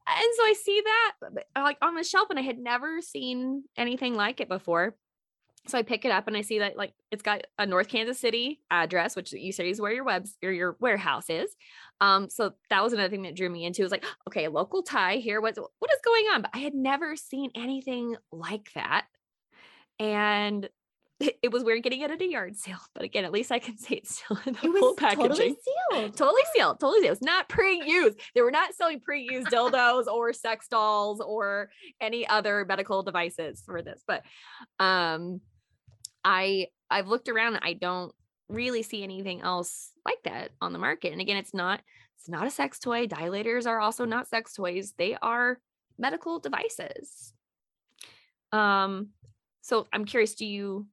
[0.06, 1.14] And so I see that
[1.56, 4.96] like on the shelf, and I had never seen anything like it before
[5.68, 8.20] so I pick it up and I see that like it's got a North Kansas
[8.20, 11.56] City address, which you say is where your webs or your warehouse is.
[12.04, 13.82] Um, so that was another thing that drew me into.
[13.82, 15.40] It was like, okay, local tie here.
[15.40, 16.42] What's what is going on?
[16.42, 19.06] But I had never seen anything like that.
[20.00, 20.68] And
[21.42, 23.78] it was weird getting it at a yard sale, but again, at least I can
[23.78, 25.30] say it's still in the it full was packaging.
[25.30, 25.56] totally
[25.92, 26.18] sealed.
[26.18, 26.80] Totally sealed.
[26.82, 27.14] Totally sealed.
[27.14, 28.20] It's not pre-used.
[28.36, 31.70] They were not selling pre-used dildos or sex dolls or
[32.02, 34.04] any other medical devices for this.
[34.06, 34.24] But
[34.78, 35.40] um
[36.26, 37.60] I I've looked around.
[37.62, 38.14] I don't
[38.54, 41.12] really see anything else like that on the market.
[41.12, 41.82] And again, it's not
[42.18, 43.08] it's not a sex toy.
[43.08, 44.94] Dilators are also not sex toys.
[44.98, 45.60] They are
[45.98, 47.34] medical devices.
[48.52, 49.10] Um
[49.62, 50.88] so I'm curious, do you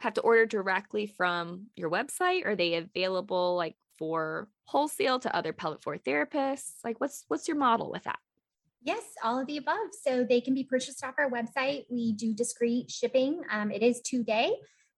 [0.00, 2.46] have to order directly from your website?
[2.46, 6.72] Are they available like for wholesale to other pelvic floor therapists?
[6.84, 8.18] Like what's what's your model with that?
[8.82, 9.94] Yes, all of the above.
[10.02, 11.84] So they can be purchased off our website.
[11.90, 13.40] We do discreet shipping.
[13.50, 14.52] Um, it is two day.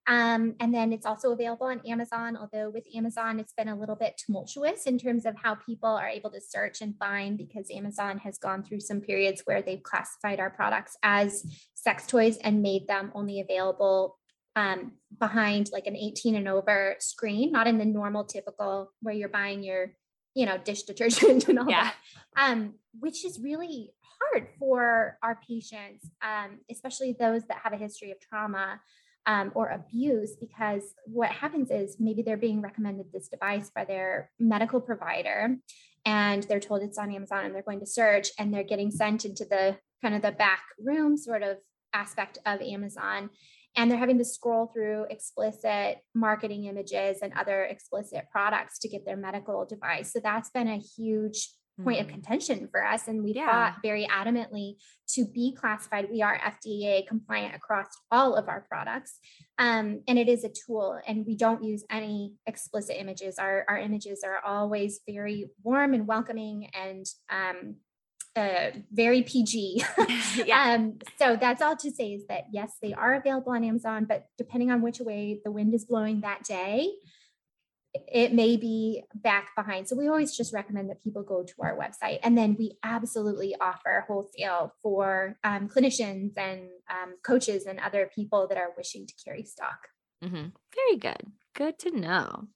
[0.09, 3.97] Um, and then it's also available on Amazon, although with Amazon, it's been a little
[3.97, 8.19] bit tumultuous in terms of how people are able to search and find because Amazon
[8.19, 12.87] has gone through some periods where they've classified our products as sex toys and made
[12.87, 14.17] them only available
[14.55, 19.29] um, behind like an 18 and over screen, not in the normal typical where you're
[19.29, 19.93] buying your,
[20.35, 21.91] you know, dish detergent and all yeah.
[22.37, 23.91] that, um, which is really
[24.33, 28.81] hard for our patients, um, especially those that have a history of trauma
[29.27, 34.31] um, or abuse because what happens is maybe they're being recommended this device by their
[34.39, 35.57] medical provider
[36.05, 39.25] and they're told it's on Amazon and they're going to search and they're getting sent
[39.25, 41.57] into the kind of the back room sort of
[41.93, 43.31] aspect of Amazon
[43.77, 49.05] and they're having to scroll through explicit marketing images and other explicit products to get
[49.05, 50.13] their medical device.
[50.13, 51.51] So that's been a huge
[51.83, 52.11] point of mm.
[52.11, 53.09] contention for us.
[53.09, 53.47] And we yeah.
[53.47, 54.77] fought very adamantly
[55.11, 56.09] to be classified.
[56.11, 59.19] We are FDA compliant across all of our products.
[59.59, 63.39] Um, and it is a tool, and we don't use any explicit images.
[63.39, 67.77] Our, our images are always very warm and welcoming and um,
[68.37, 69.83] uh, very PG.
[70.45, 70.75] yeah.
[70.75, 74.27] um, so that's all to say is that yes, they are available on Amazon, but
[74.37, 76.91] depending on which way the wind is blowing that day,
[78.09, 79.89] it may be back behind.
[79.89, 82.19] So we always just recommend that people go to our website.
[82.23, 88.47] And then we absolutely offer wholesale for um, clinicians and um, coaches and other people
[88.49, 89.89] that are wishing to carry stock.
[90.25, 90.47] Mm-hmm.
[90.75, 91.33] Very good.
[91.55, 92.49] Good to know.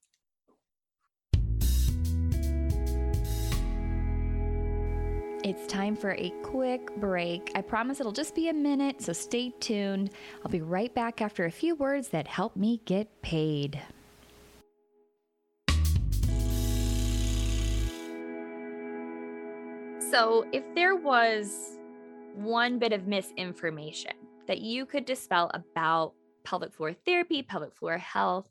[5.43, 7.51] It's time for a quick break.
[7.55, 10.11] I promise it'll just be a minute, so stay tuned.
[10.45, 13.81] I'll be right back after a few words that help me get paid.
[20.11, 21.79] So, if there was
[22.35, 24.11] one bit of misinformation
[24.49, 28.49] that you could dispel about pelvic floor therapy, pelvic floor health,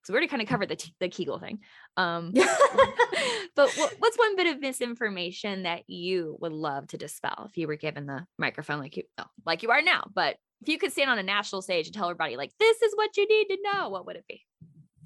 [0.00, 1.58] because we already kind of covered the, the Kegel thing.
[1.98, 2.32] Um,
[3.54, 7.66] but what, what's one bit of misinformation that you would love to dispel if you
[7.66, 9.02] were given the microphone like you
[9.44, 10.08] like you are now?
[10.14, 12.94] But if you could stand on a national stage and tell everybody like this is
[12.94, 14.46] what you need to know, what would it be?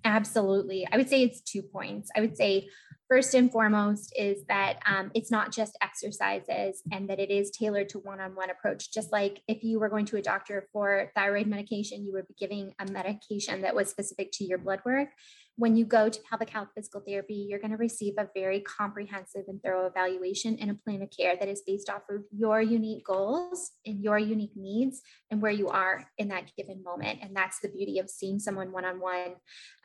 [0.04, 0.86] Absolutely.
[0.90, 2.10] I would say it's two points.
[2.16, 2.68] I would say
[3.10, 7.88] first and foremost is that um, it's not just exercises and that it is tailored
[7.88, 8.92] to one-on-one approach.
[8.92, 12.34] Just like if you were going to a doctor for thyroid medication you would be
[12.38, 15.08] giving a medication that was specific to your blood work
[15.60, 19.42] when you go to pelvic health physical therapy, you're going to receive a very comprehensive
[19.46, 23.04] and thorough evaluation and a plan of care that is based off of your unique
[23.04, 27.18] goals and your unique needs and where you are in that given moment.
[27.22, 29.34] And that's the beauty of seeing someone one on one.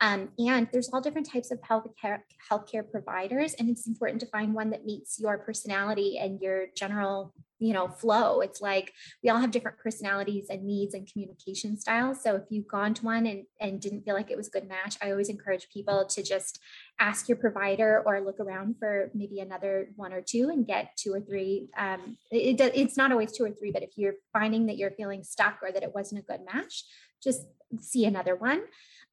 [0.00, 0.30] And
[0.72, 4.70] there's all different types of pelvic care, healthcare providers, and it's important to find one
[4.70, 8.40] that meets your personality and your general you know flow.
[8.40, 8.92] It's like
[9.22, 12.22] we all have different personalities and needs and communication styles.
[12.22, 14.68] So if you've gone to one and, and didn't feel like it was a good
[14.68, 16.60] match i always encourage people to just
[16.98, 21.12] ask your provider or look around for maybe another one or two and get two
[21.12, 24.76] or three um, it, it's not always two or three but if you're finding that
[24.76, 26.84] you're feeling stuck or that it wasn't a good match
[27.22, 27.46] just
[27.80, 28.62] see another one.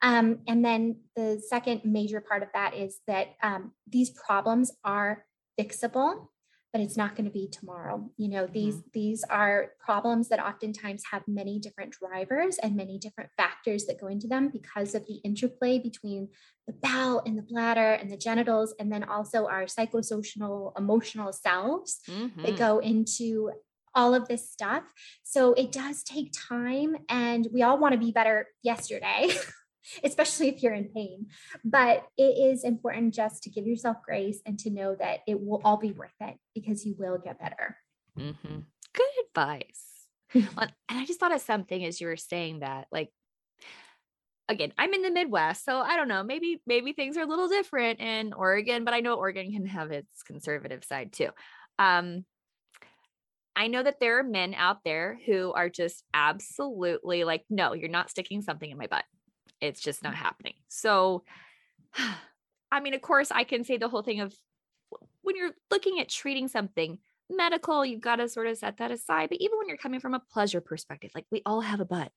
[0.01, 5.25] Um, and then the second major part of that is that um, these problems are
[5.60, 6.27] fixable
[6.73, 8.89] but it's not going to be tomorrow you know these mm-hmm.
[8.93, 14.07] these are problems that oftentimes have many different drivers and many different factors that go
[14.07, 16.27] into them because of the interplay between
[16.67, 21.99] the bowel and the bladder and the genitals and then also our psychosocial emotional selves
[22.09, 22.41] mm-hmm.
[22.41, 23.51] that go into
[23.95, 24.83] all of this stuff
[25.23, 29.29] so it does take time and we all want to be better yesterday
[30.03, 31.27] especially if you're in pain.
[31.63, 35.61] But it is important just to give yourself grace and to know that it will
[35.63, 37.77] all be worth it because you will get better.
[38.17, 38.59] Mm-hmm.
[38.93, 40.07] Good advice.
[40.33, 43.09] and I just thought of something as you were saying that, like,
[44.49, 46.23] again, I'm in the Midwest, so I don't know.
[46.23, 49.91] Maybe maybe things are a little different in Oregon, but I know Oregon can have
[49.91, 51.29] its conservative side too.
[51.79, 52.25] Um,
[53.55, 57.89] I know that there are men out there who are just absolutely like, no, you're
[57.89, 59.05] not sticking something in my butt.
[59.63, 60.23] It's just not mm-hmm.
[60.23, 60.54] happening.
[60.67, 61.23] So,
[62.71, 64.36] I mean, of course, I can say the whole thing of
[65.21, 66.97] when you're looking at treating something
[67.30, 69.30] medical, you've got to sort of set that aside.
[69.30, 72.12] But even when you're coming from a pleasure perspective, like we all have a butt,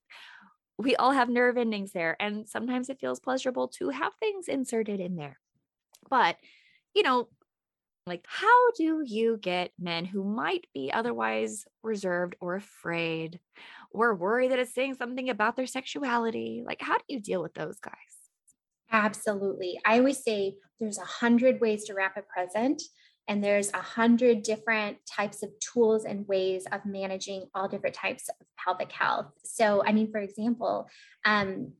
[0.78, 2.16] we all have nerve endings there.
[2.20, 5.38] And sometimes it feels pleasurable to have things inserted in there.
[6.10, 6.36] But,
[6.94, 7.28] you know,
[8.06, 13.40] like, how do you get men who might be otherwise reserved or afraid
[13.90, 16.62] or worry that it's saying something about their sexuality?
[16.64, 17.92] Like, how do you deal with those guys?
[18.92, 19.80] Absolutely.
[19.84, 22.80] I always say there's a hundred ways to wrap a present,
[23.26, 28.28] and there's a hundred different types of tools and ways of managing all different types
[28.28, 29.32] of pelvic health.
[29.44, 30.88] So, I mean, for example,
[31.24, 31.72] um,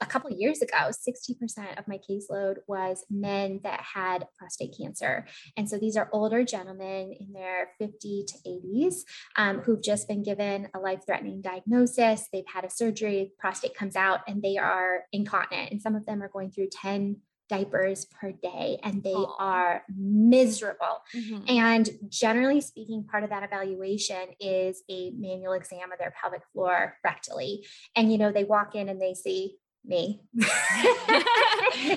[0.00, 5.26] a couple years ago, 60% of my caseload was men that had prostate cancer.
[5.56, 8.94] And so these are older gentlemen in their 50 to 80s
[9.36, 12.28] um, who've just been given a life threatening diagnosis.
[12.32, 15.70] They've had a surgery, prostate comes out, and they are incontinent.
[15.70, 17.16] And some of them are going through 10
[17.48, 19.34] diapers per day and they Aww.
[19.38, 21.02] are miserable.
[21.14, 21.44] Mm-hmm.
[21.48, 26.96] And generally speaking, part of that evaluation is a manual exam of their pelvic floor
[27.06, 27.66] rectally.
[27.94, 30.22] And, you know, they walk in and they see me.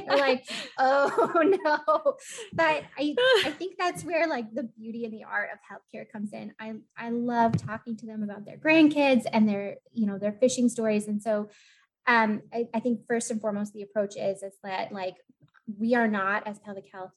[0.07, 0.47] like,
[0.77, 1.31] oh
[1.63, 2.17] no.
[2.53, 6.33] But I I think that's where like the beauty and the art of healthcare comes
[6.33, 6.53] in.
[6.59, 10.69] I I love talking to them about their grandkids and their, you know, their fishing
[10.69, 11.07] stories.
[11.07, 11.49] And so
[12.07, 15.15] um I, I think first and foremost the approach is is that like
[15.79, 17.11] we are not as pelvic health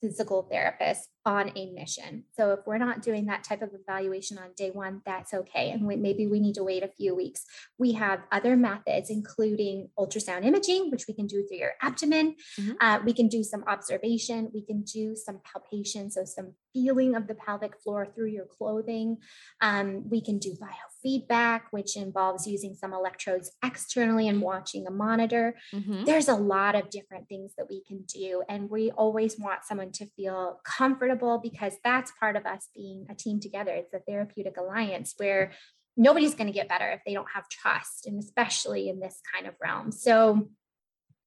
[0.00, 2.24] physical therapist on a mission.
[2.36, 5.70] So if we're not doing that type of evaluation on day one, that's okay.
[5.70, 7.44] And we, maybe we need to wait a few weeks.
[7.78, 12.34] We have other methods, including ultrasound imaging, which we can do through your abdomen.
[12.58, 12.72] Mm-hmm.
[12.80, 14.50] Uh, we can do some observation.
[14.52, 19.18] We can do some palpation, so some feeling of the pelvic floor through your clothing.
[19.60, 25.56] Um, we can do biofeedback, which involves using some electrodes externally and watching a monitor.
[25.72, 26.04] Mm-hmm.
[26.04, 28.42] There's a lot of different things that we can do.
[28.48, 31.11] And we always want someone to feel comfortable
[31.42, 33.72] because that's part of us being a team together.
[33.72, 35.52] It's a therapeutic alliance where
[35.96, 39.46] nobody's going to get better if they don't have trust, and especially in this kind
[39.46, 39.92] of realm.
[39.92, 40.48] So,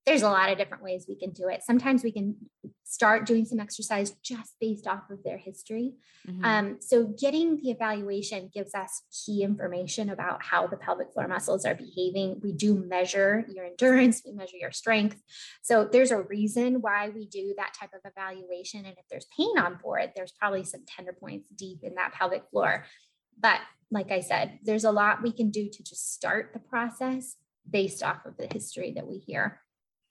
[0.05, 1.63] there's a lot of different ways we can do it.
[1.63, 2.35] Sometimes we can
[2.83, 5.93] start doing some exercise just based off of their history.
[6.27, 6.45] Mm-hmm.
[6.45, 11.65] Um, so, getting the evaluation gives us key information about how the pelvic floor muscles
[11.65, 12.39] are behaving.
[12.43, 15.21] We do measure your endurance, we measure your strength.
[15.63, 18.85] So, there's a reason why we do that type of evaluation.
[18.85, 22.43] And if there's pain on board, there's probably some tender points deep in that pelvic
[22.51, 22.85] floor.
[23.39, 27.37] But, like I said, there's a lot we can do to just start the process
[27.67, 29.59] based off of the history that we hear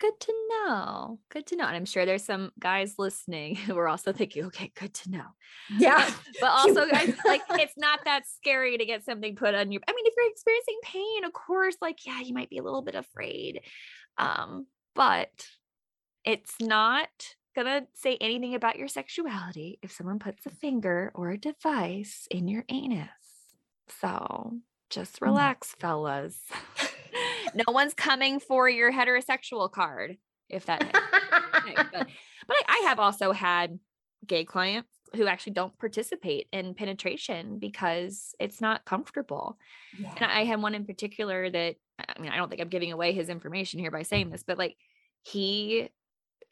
[0.05, 1.19] good to know.
[1.31, 1.67] Good to know.
[1.67, 5.27] And I'm sure there's some guys listening who are also thinking, okay, good to know.
[5.79, 6.11] Yeah.
[6.41, 9.83] But also, guys, like it's not that scary to get something put on your.
[9.89, 12.83] I mean, if you're experiencing pain, of course, like, yeah, you might be a little
[12.83, 13.61] bit afraid.
[14.19, 15.47] Um, but
[16.25, 17.09] it's not
[17.57, 22.49] gonna say anything about your sexuality if someone puts a finger or a device in
[22.49, 23.09] your anus.
[24.01, 24.55] So
[24.91, 25.27] just mm.
[25.27, 26.39] relax, fellas.
[27.55, 30.17] No one's coming for your heterosexual card,
[30.49, 30.81] if that.
[30.93, 32.07] but, but
[32.51, 33.79] I, I have also had
[34.27, 39.59] gay clients who actually don't participate in penetration because it's not comfortable.
[39.99, 40.13] Yeah.
[40.17, 43.13] And I had one in particular that I mean, I don't think I'm giving away
[43.13, 44.77] his information here by saying this, but like
[45.23, 45.91] he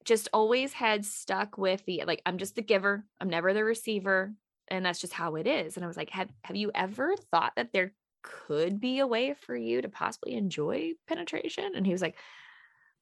[0.04, 4.32] just always had stuck with the like, I'm just the giver, I'm never the receiver.
[4.68, 5.76] And that's just how it is.
[5.76, 9.34] And I was like, have have you ever thought that there could be a way
[9.34, 11.72] for you to possibly enjoy penetration?
[11.74, 12.16] And he was like,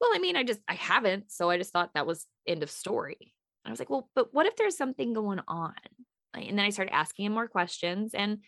[0.00, 1.30] Well, I mean, I just, I haven't.
[1.30, 3.32] So I just thought that was end of story.
[3.64, 5.74] I was like, Well, but what if there's something going on?
[6.34, 8.14] And then I started asking him more questions.
[8.14, 8.38] And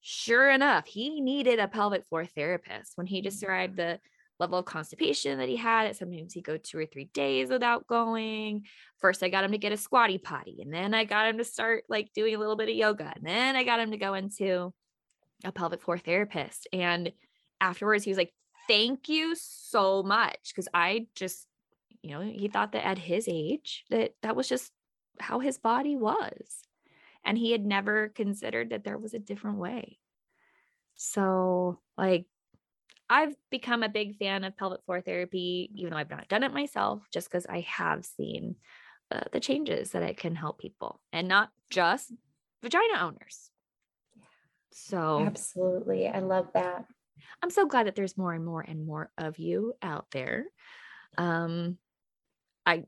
[0.00, 3.92] sure enough, he needed a pelvic floor therapist when he described mm-hmm.
[3.92, 4.00] the
[4.38, 5.94] level of constipation that he had.
[5.96, 8.64] Sometimes he'd go two or three days without going.
[8.98, 11.44] First, I got him to get a squatty potty, and then I got him to
[11.44, 14.14] start like doing a little bit of yoga, and then I got him to go
[14.14, 14.72] into
[15.44, 16.66] a pelvic floor therapist.
[16.72, 17.12] And
[17.60, 18.32] afterwards, he was like,
[18.66, 20.54] Thank you so much.
[20.56, 21.46] Cause I just,
[22.02, 24.72] you know, he thought that at his age, that that was just
[25.20, 26.62] how his body was.
[27.24, 29.98] And he had never considered that there was a different way.
[30.94, 32.26] So, like,
[33.08, 36.54] I've become a big fan of pelvic floor therapy, even though I've not done it
[36.54, 38.56] myself, just because I have seen
[39.10, 42.12] uh, the changes that it can help people and not just
[42.62, 43.50] vagina owners.
[44.76, 46.08] So, absolutely.
[46.08, 46.84] I love that.
[47.42, 50.46] I'm so glad that there's more and more and more of you out there.
[51.16, 51.78] Um,
[52.66, 52.84] I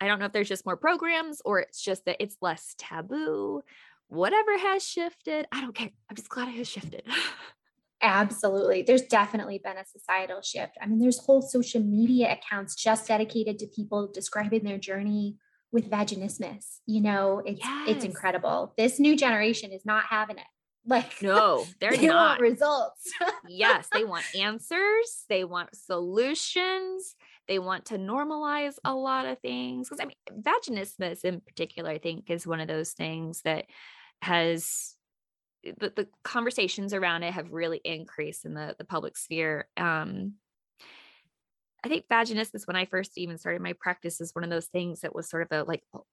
[0.00, 3.62] I don't know if there's just more programs or it's just that it's less taboo
[4.10, 5.90] whatever has shifted, I don't care.
[6.10, 7.04] I'm just glad it has shifted.
[8.02, 8.82] Absolutely.
[8.82, 10.76] There's definitely been a societal shift.
[10.80, 15.36] I mean, there's whole social media accounts just dedicated to people describing their journey
[15.70, 16.78] with vaginismus.
[16.86, 17.88] You know, it's yes.
[17.88, 18.74] it's incredible.
[18.76, 20.44] This new generation is not having it.
[20.86, 23.10] Like no, they're they not results.
[23.48, 27.14] yes, they want answers, they want solutions,
[27.48, 29.88] they want to normalize a lot of things.
[29.88, 33.66] Because I mean, vaginismus in particular, I think, is one of those things that
[34.22, 34.94] has
[35.64, 39.68] the, the conversations around it have really increased in the, the public sphere.
[39.76, 40.34] Um,
[41.84, 45.00] I think vaginismus, when I first even started my practice, is one of those things
[45.00, 46.04] that was sort of a like, oh,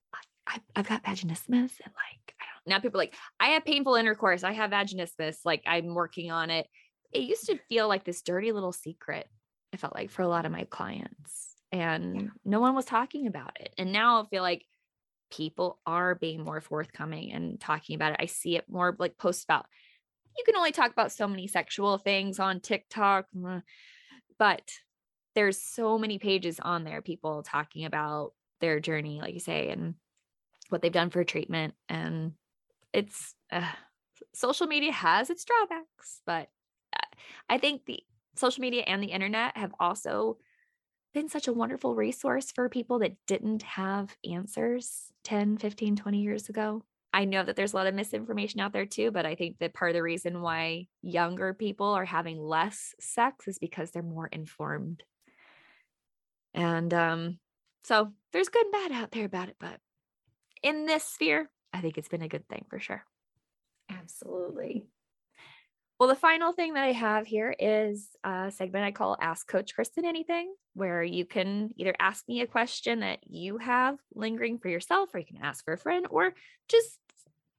[0.47, 1.49] I, have got vaginismus.
[1.49, 4.43] And like, I don't now people like, I have painful intercourse.
[4.43, 5.37] I have vaginismus.
[5.45, 6.67] Like, I'm working on it.
[7.11, 9.27] It used to feel like this dirty little secret,
[9.73, 11.55] I felt like for a lot of my clients.
[11.71, 12.27] And yeah.
[12.45, 13.73] no one was talking about it.
[13.77, 14.65] And now I feel like
[15.31, 18.19] people are being more forthcoming and talking about it.
[18.21, 19.65] I see it more like posts about
[20.37, 23.63] you can only talk about so many sexual things on TikTok, mm,
[24.37, 24.71] but
[25.35, 29.95] there's so many pages on there, people talking about their journey, like you say, and
[30.69, 31.73] what they've done for treatment.
[31.89, 32.33] And
[32.97, 33.71] it's uh,
[34.33, 36.49] social media has its drawbacks, but
[36.95, 37.15] uh,
[37.47, 37.99] I think the
[38.35, 40.37] social media and the internet have also
[41.13, 46.49] been such a wonderful resource for people that didn't have answers 10, 15, 20 years
[46.49, 46.83] ago.
[47.13, 49.75] I know that there's a lot of misinformation out there too, but I think that
[49.75, 54.27] part of the reason why younger people are having less sex is because they're more
[54.27, 55.03] informed.
[56.53, 57.39] And um,
[57.83, 59.79] so there's good and bad out there about it, but
[60.63, 63.03] in this sphere, I think it's been a good thing for sure.
[63.89, 64.87] Absolutely.
[65.99, 69.75] Well, the final thing that I have here is a segment I call Ask Coach
[69.75, 74.69] Kristen Anything, where you can either ask me a question that you have lingering for
[74.69, 76.33] yourself, or you can ask for a friend, or
[76.67, 76.99] just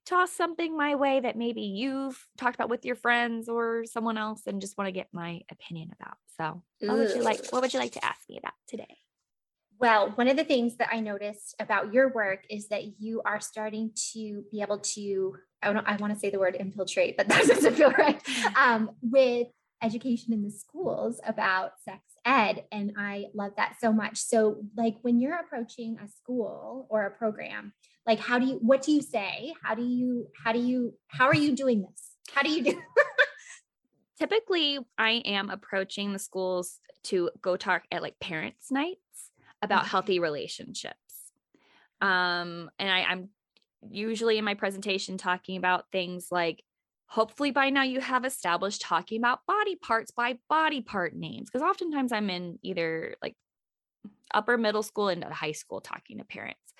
[0.04, 4.42] toss something my way that maybe you've talked about with your friends or someone else
[4.46, 6.16] and just want to get my opinion about.
[6.36, 7.46] So, what would you like?
[7.50, 8.98] What would you like to ask me about today?
[9.80, 13.40] Well, one of the things that I noticed about your work is that you are
[13.40, 17.28] starting to be able to, I, don't, I want to say the word infiltrate, but
[17.28, 18.20] that doesn't feel right,
[18.56, 19.46] um, with
[19.80, 22.64] education in the schools about sex ed.
[22.72, 24.18] And I love that so much.
[24.18, 27.72] So, like when you're approaching a school or a program,
[28.04, 29.54] like how do you, what do you say?
[29.62, 32.10] How do you, how do you, how are you doing this?
[32.34, 32.82] How do you do?
[34.18, 38.96] Typically, I am approaching the schools to go talk at like parents' night
[39.62, 39.90] about mm-hmm.
[39.90, 40.96] healthy relationships.
[42.00, 43.30] Um, and I, I'm
[43.90, 46.62] usually in my presentation talking about things like
[47.06, 51.62] hopefully by now you have established talking about body parts by body part names because
[51.62, 53.34] oftentimes i'm in either like
[54.34, 56.74] upper middle school and high school talking to parents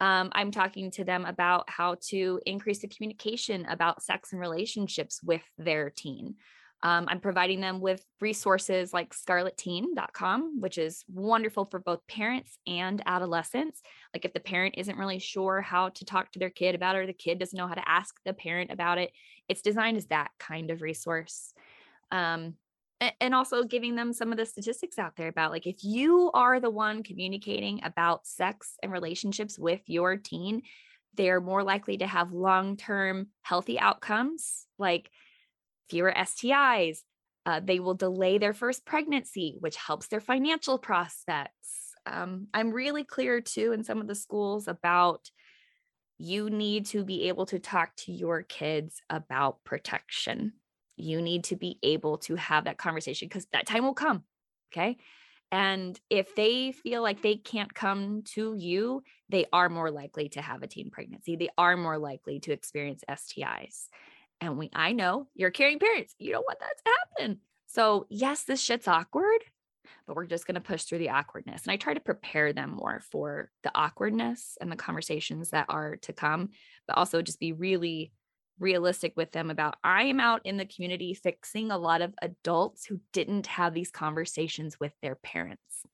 [0.00, 5.20] um, i'm talking to them about how to increase the communication about sex and relationships
[5.22, 6.36] with their teen
[6.84, 13.02] um, I'm providing them with resources like scarletteen.com, which is wonderful for both parents and
[13.06, 13.80] adolescents.
[14.12, 16.98] Like if the parent isn't really sure how to talk to their kid about it,
[16.98, 19.12] or the kid doesn't know how to ask the parent about it,
[19.48, 21.54] it's designed as that kind of resource.
[22.12, 22.54] Um,
[23.18, 26.60] and also giving them some of the statistics out there about like if you are
[26.60, 30.62] the one communicating about sex and relationships with your teen,
[31.14, 35.10] they're more likely to have long term healthy outcomes like
[35.88, 36.98] fewer STIs.
[37.46, 41.92] Uh, they will delay their first pregnancy, which helps their financial prospects.
[42.06, 45.28] Um, I'm really clear too in some of the schools about
[46.18, 50.52] you need to be able to talk to your kids about protection.
[50.96, 54.22] You need to be able to have that conversation because that time will come.
[54.72, 54.96] Okay.
[55.50, 60.42] And if they feel like they can't come to you, they are more likely to
[60.42, 61.36] have a teen pregnancy.
[61.36, 63.88] They are more likely to experience STIs.
[64.44, 66.14] And we I know you're caring parents.
[66.18, 67.38] You don't want that to happen.
[67.66, 69.42] So yes, this shit's awkward,
[70.06, 71.62] but we're just going to push through the awkwardness.
[71.64, 75.96] And I try to prepare them more for the awkwardness and the conversations that are
[75.96, 76.50] to come,
[76.86, 78.12] but also just be really
[78.60, 82.86] realistic with them about I am out in the community fixing a lot of adults
[82.86, 85.84] who didn't have these conversations with their parents.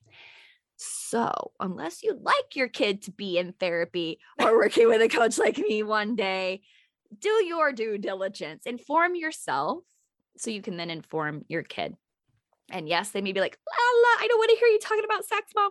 [0.77, 5.39] So, unless you'd like your kid to be in therapy or working with a coach
[5.39, 6.63] like me one day,
[7.19, 9.85] do your due diligence, inform yourself
[10.37, 11.95] so you can then inform your kid.
[12.71, 15.05] And yes, they may be like, la, la, I don't want to hear you talking
[15.05, 15.71] about sex, mom.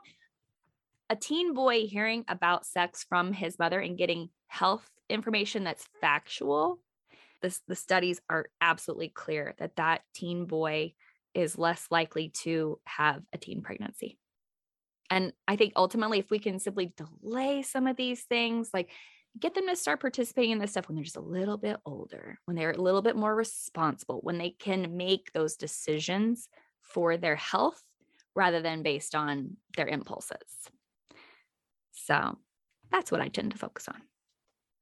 [1.09, 6.79] A teen boy hearing about sex from his mother and getting health information that's factual,
[7.41, 10.93] this, the studies are absolutely clear that that teen boy
[11.33, 14.17] is less likely to have a teen pregnancy.
[15.09, 18.91] And I think ultimately, if we can simply delay some of these things, like
[19.37, 22.39] get them to start participating in this stuff when they're just a little bit older,
[22.45, 26.47] when they're a little bit more responsible, when they can make those decisions
[26.81, 27.81] for their health
[28.35, 30.37] rather than based on their impulses.
[31.91, 32.37] So
[32.91, 34.01] that's what I tend to focus on.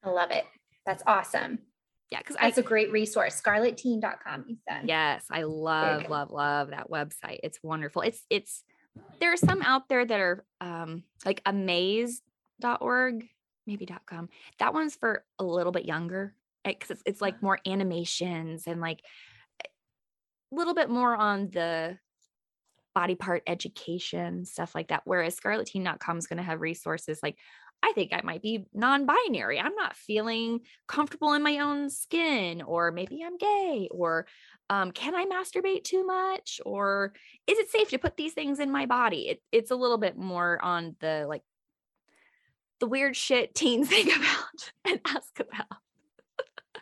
[0.04, 0.46] I love it.
[0.86, 1.60] That's awesome.
[2.12, 3.42] Yeah, because that's I, a great resource.
[3.42, 4.88] Scarletteen.com, you said.
[4.88, 7.40] Yes, I love, love, love that website.
[7.44, 8.02] It's wonderful.
[8.02, 8.64] It's it's
[9.20, 13.28] there are some out there that are um like amaze.org,
[13.68, 14.30] maybe .com.
[14.60, 16.34] That one's for a little bit younger
[16.66, 17.46] eh, because it's, it's like uh-huh.
[17.46, 19.02] more animations and like
[19.64, 21.98] a little bit more on the
[22.96, 25.04] body part education, stuff like that.
[25.06, 27.38] Whereas scarletteen.com is going to have resources like
[27.84, 29.60] I think I might be non binary.
[29.60, 34.26] I'm not feeling comfortable in my own skin, or maybe I'm gay, or
[34.70, 36.60] um, can I masturbate too much?
[36.66, 37.14] Or
[37.46, 39.30] is it safe to put these things in my body?
[39.30, 41.44] It, it's a little bit more on the like
[42.80, 45.80] the weird shit teens think about and ask about.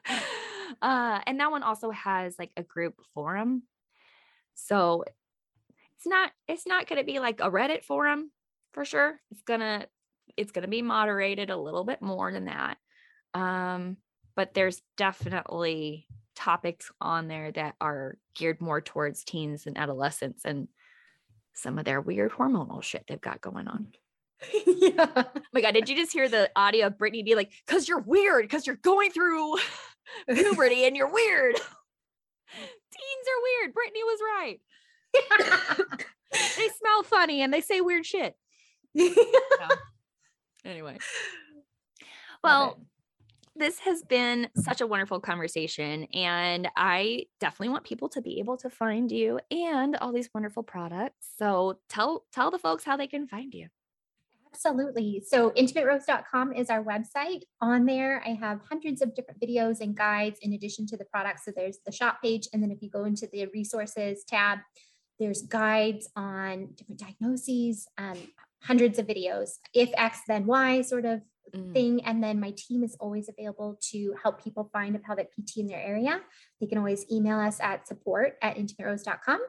[0.82, 3.64] uh, and that one also has like a group forum.
[4.56, 5.04] So
[5.98, 8.32] it's not it's not going to be like a Reddit forum
[8.74, 9.20] for sure.
[9.32, 9.88] It's going to
[10.38, 12.78] it's going to be moderated a little bit more than that.
[13.34, 13.98] Um,
[14.36, 20.68] but there's definitely topics on there that are geared more towards teens and adolescents and
[21.54, 23.88] some of their weird hormonal shit they've got going on.
[24.66, 25.12] yeah.
[25.16, 28.02] Oh my God, did you just hear the audio of Brittany be like, because you're
[28.02, 29.58] weird, because you're going through
[30.30, 31.56] puberty and you're weird.
[32.56, 33.74] Teens are weird.
[33.74, 34.60] Brittany was right.
[36.58, 38.36] they smell funny and they say weird shit.
[40.66, 40.98] Anyway.
[42.44, 42.80] Well,
[43.56, 48.58] this has been such a wonderful conversation and I definitely want people to be able
[48.58, 51.28] to find you and all these wonderful products.
[51.38, 53.68] So tell tell the folks how they can find you.
[54.56, 55.22] Absolutely.
[55.28, 57.42] So intimaterose.com is our website.
[57.60, 61.44] On there, I have hundreds of different videos and guides in addition to the products.
[61.44, 62.48] So there's the shop page.
[62.54, 64.60] And then if you go into the resources tab,
[65.20, 68.18] there's guides on different diagnoses, um,
[68.64, 71.22] hundreds of videos, if X, then Y sort of
[71.54, 71.74] mm.
[71.74, 72.06] thing.
[72.06, 75.68] And then my team is always available to help people find a pelvic PT in
[75.68, 76.22] their area.
[76.62, 79.42] They can always email us at support at intimaterose.com.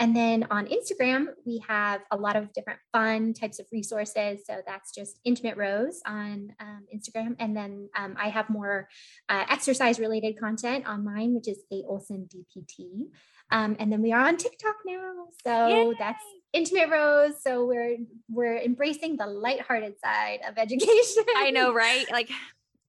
[0.00, 4.40] And then on Instagram, we have a lot of different fun types of resources.
[4.46, 7.36] So that's just Intimate Rose on um, Instagram.
[7.38, 8.88] And then um, I have more
[9.28, 13.08] uh, exercise related content on mine, which is A Olson DPT.
[13.52, 15.26] Um, and then we are on TikTok now.
[15.44, 15.94] So Yay!
[15.98, 17.96] that's intimate rose so we're
[18.28, 22.28] we're embracing the lighthearted side of education i know right like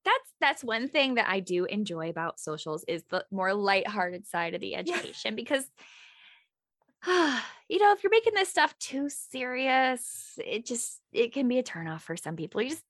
[0.03, 4.55] that's that's one thing that i do enjoy about socials is the more lighthearted side
[4.55, 5.63] of the education because
[7.07, 11.63] you know if you're making this stuff too serious it just it can be a
[11.63, 12.83] turnoff for some people you just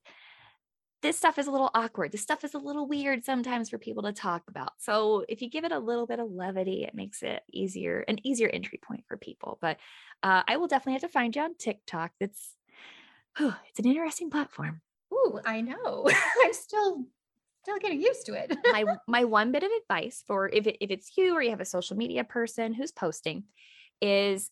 [1.02, 2.12] this stuff is a little awkward.
[2.12, 4.74] This stuff is a little weird sometimes for people to talk about.
[4.78, 8.26] So if you give it a little bit of levity, it makes it easier, an
[8.26, 9.58] easier entry point for people.
[9.62, 9.78] But
[10.22, 12.12] uh, I will definitely have to find you on TikTok.
[12.20, 12.56] That's
[13.40, 14.82] oh, it's an interesting platform.
[15.14, 16.08] Ooh, I know.
[16.44, 17.06] I'm still
[17.64, 18.56] still getting used to it.
[18.72, 21.62] my my one bit of advice for if it, if it's you or you have
[21.62, 23.44] a social media person who's posting
[24.02, 24.50] is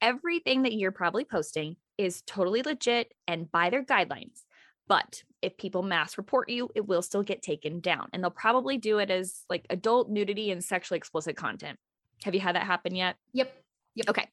[0.00, 4.42] everything that you're probably posting is totally legit and by their guidelines.
[4.88, 8.08] But if people mass report you, it will still get taken down.
[8.12, 11.78] And they'll probably do it as like adult nudity and sexually explicit content.
[12.24, 13.16] Have you had that happen yet?
[13.32, 13.54] Yep.
[13.94, 14.08] Yep.
[14.08, 14.28] Okay.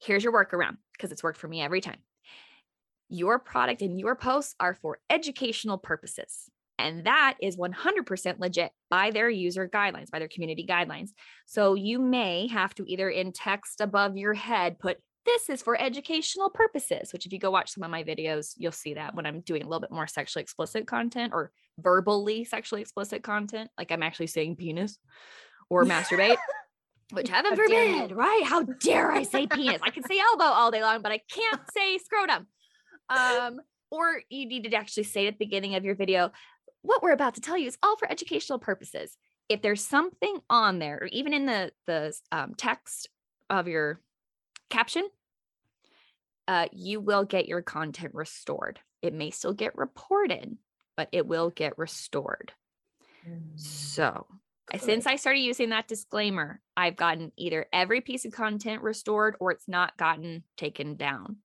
[0.00, 1.98] Here's your workaround because it's worked for me every time.
[3.08, 6.50] Your product and your posts are for educational purposes.
[6.78, 11.10] And that is 100% legit by their user guidelines, by their community guidelines.
[11.46, 15.80] So you may have to either in text above your head put this is for
[15.80, 19.24] educational purposes, which if you go watch some of my videos, you'll see that when
[19.24, 23.92] I'm doing a little bit more sexually explicit content or verbally sexually explicit content, like
[23.92, 24.98] I'm actually saying penis
[25.70, 26.36] or masturbate.
[27.12, 28.42] Which heaven forbid, right?
[28.44, 29.80] How dare I say penis?
[29.82, 32.46] I can say elbow all day long, but I can't say scrotum.
[33.08, 33.60] Um,
[33.90, 36.32] or you need to actually say at the beginning of your video,
[36.82, 39.16] what we're about to tell you is all for educational purposes.
[39.48, 43.08] If there's something on there, or even in the the um, text
[43.48, 44.00] of your
[44.70, 45.08] caption,
[46.48, 48.80] uh, you will get your content restored.
[49.00, 50.56] It may still get reported,
[50.96, 52.52] but it will get restored.
[53.28, 53.58] Mm.
[53.58, 54.26] So,
[54.70, 54.80] Good.
[54.80, 59.50] since I started using that disclaimer, I've gotten either every piece of content restored or
[59.50, 61.38] it's not gotten taken down.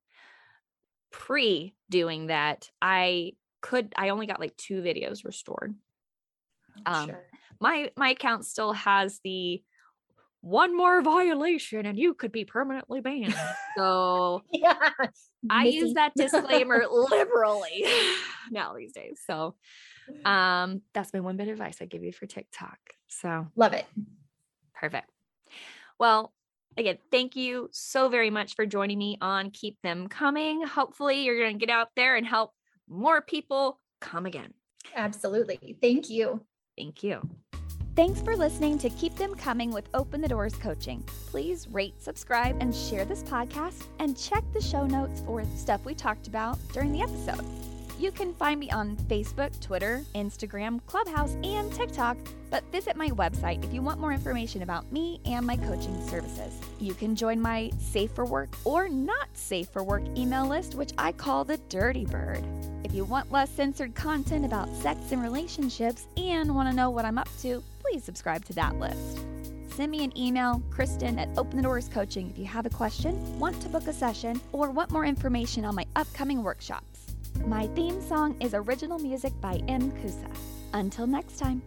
[1.10, 5.74] Pre doing that, I could I only got like two videos restored.
[6.86, 7.24] Oh, um, sure.
[7.60, 9.62] my my account still has the
[10.40, 13.34] one more violation and you could be permanently banned.
[13.76, 14.90] So yeah.
[15.50, 15.76] I Missy.
[15.76, 17.84] use that disclaimer liberally
[18.50, 19.20] now these days.
[19.26, 19.56] So
[20.24, 22.78] um that's my one bit of advice I give you for TikTok.
[23.08, 23.86] So Love it.
[24.74, 25.10] perfect.
[25.98, 26.32] Well,
[26.76, 30.64] again, thank you so very much for joining me on Keep Them Coming.
[30.64, 32.52] Hopefully you're going to get out there and help
[32.88, 34.52] more people come again.
[34.94, 35.76] Absolutely.
[35.80, 36.40] Thank you.
[36.76, 37.28] Thank you.
[37.96, 41.02] Thanks for listening to Keep Them Coming with Open the Doors Coaching.
[41.26, 45.94] Please rate, subscribe, and share this podcast, and check the show notes for stuff we
[45.94, 47.44] talked about during the episode.
[47.98, 52.16] You can find me on Facebook, Twitter, Instagram, Clubhouse, and TikTok,
[52.48, 56.54] but visit my website if you want more information about me and my coaching services.
[56.78, 60.92] You can join my Safe for Work or Not Safe for Work email list, which
[60.96, 62.44] I call the Dirty Bird.
[62.84, 67.04] If you want less censored content about sex and relationships and want to know what
[67.04, 69.24] I'm up to, please subscribe to that list.
[69.74, 73.40] Send me an email, Kristen at Open the Doors Coaching, if you have a question,
[73.40, 76.97] want to book a session, or want more information on my upcoming workshops.
[77.46, 79.90] My theme song is original music by M.
[79.92, 80.28] Kusa.
[80.74, 81.62] Until next time.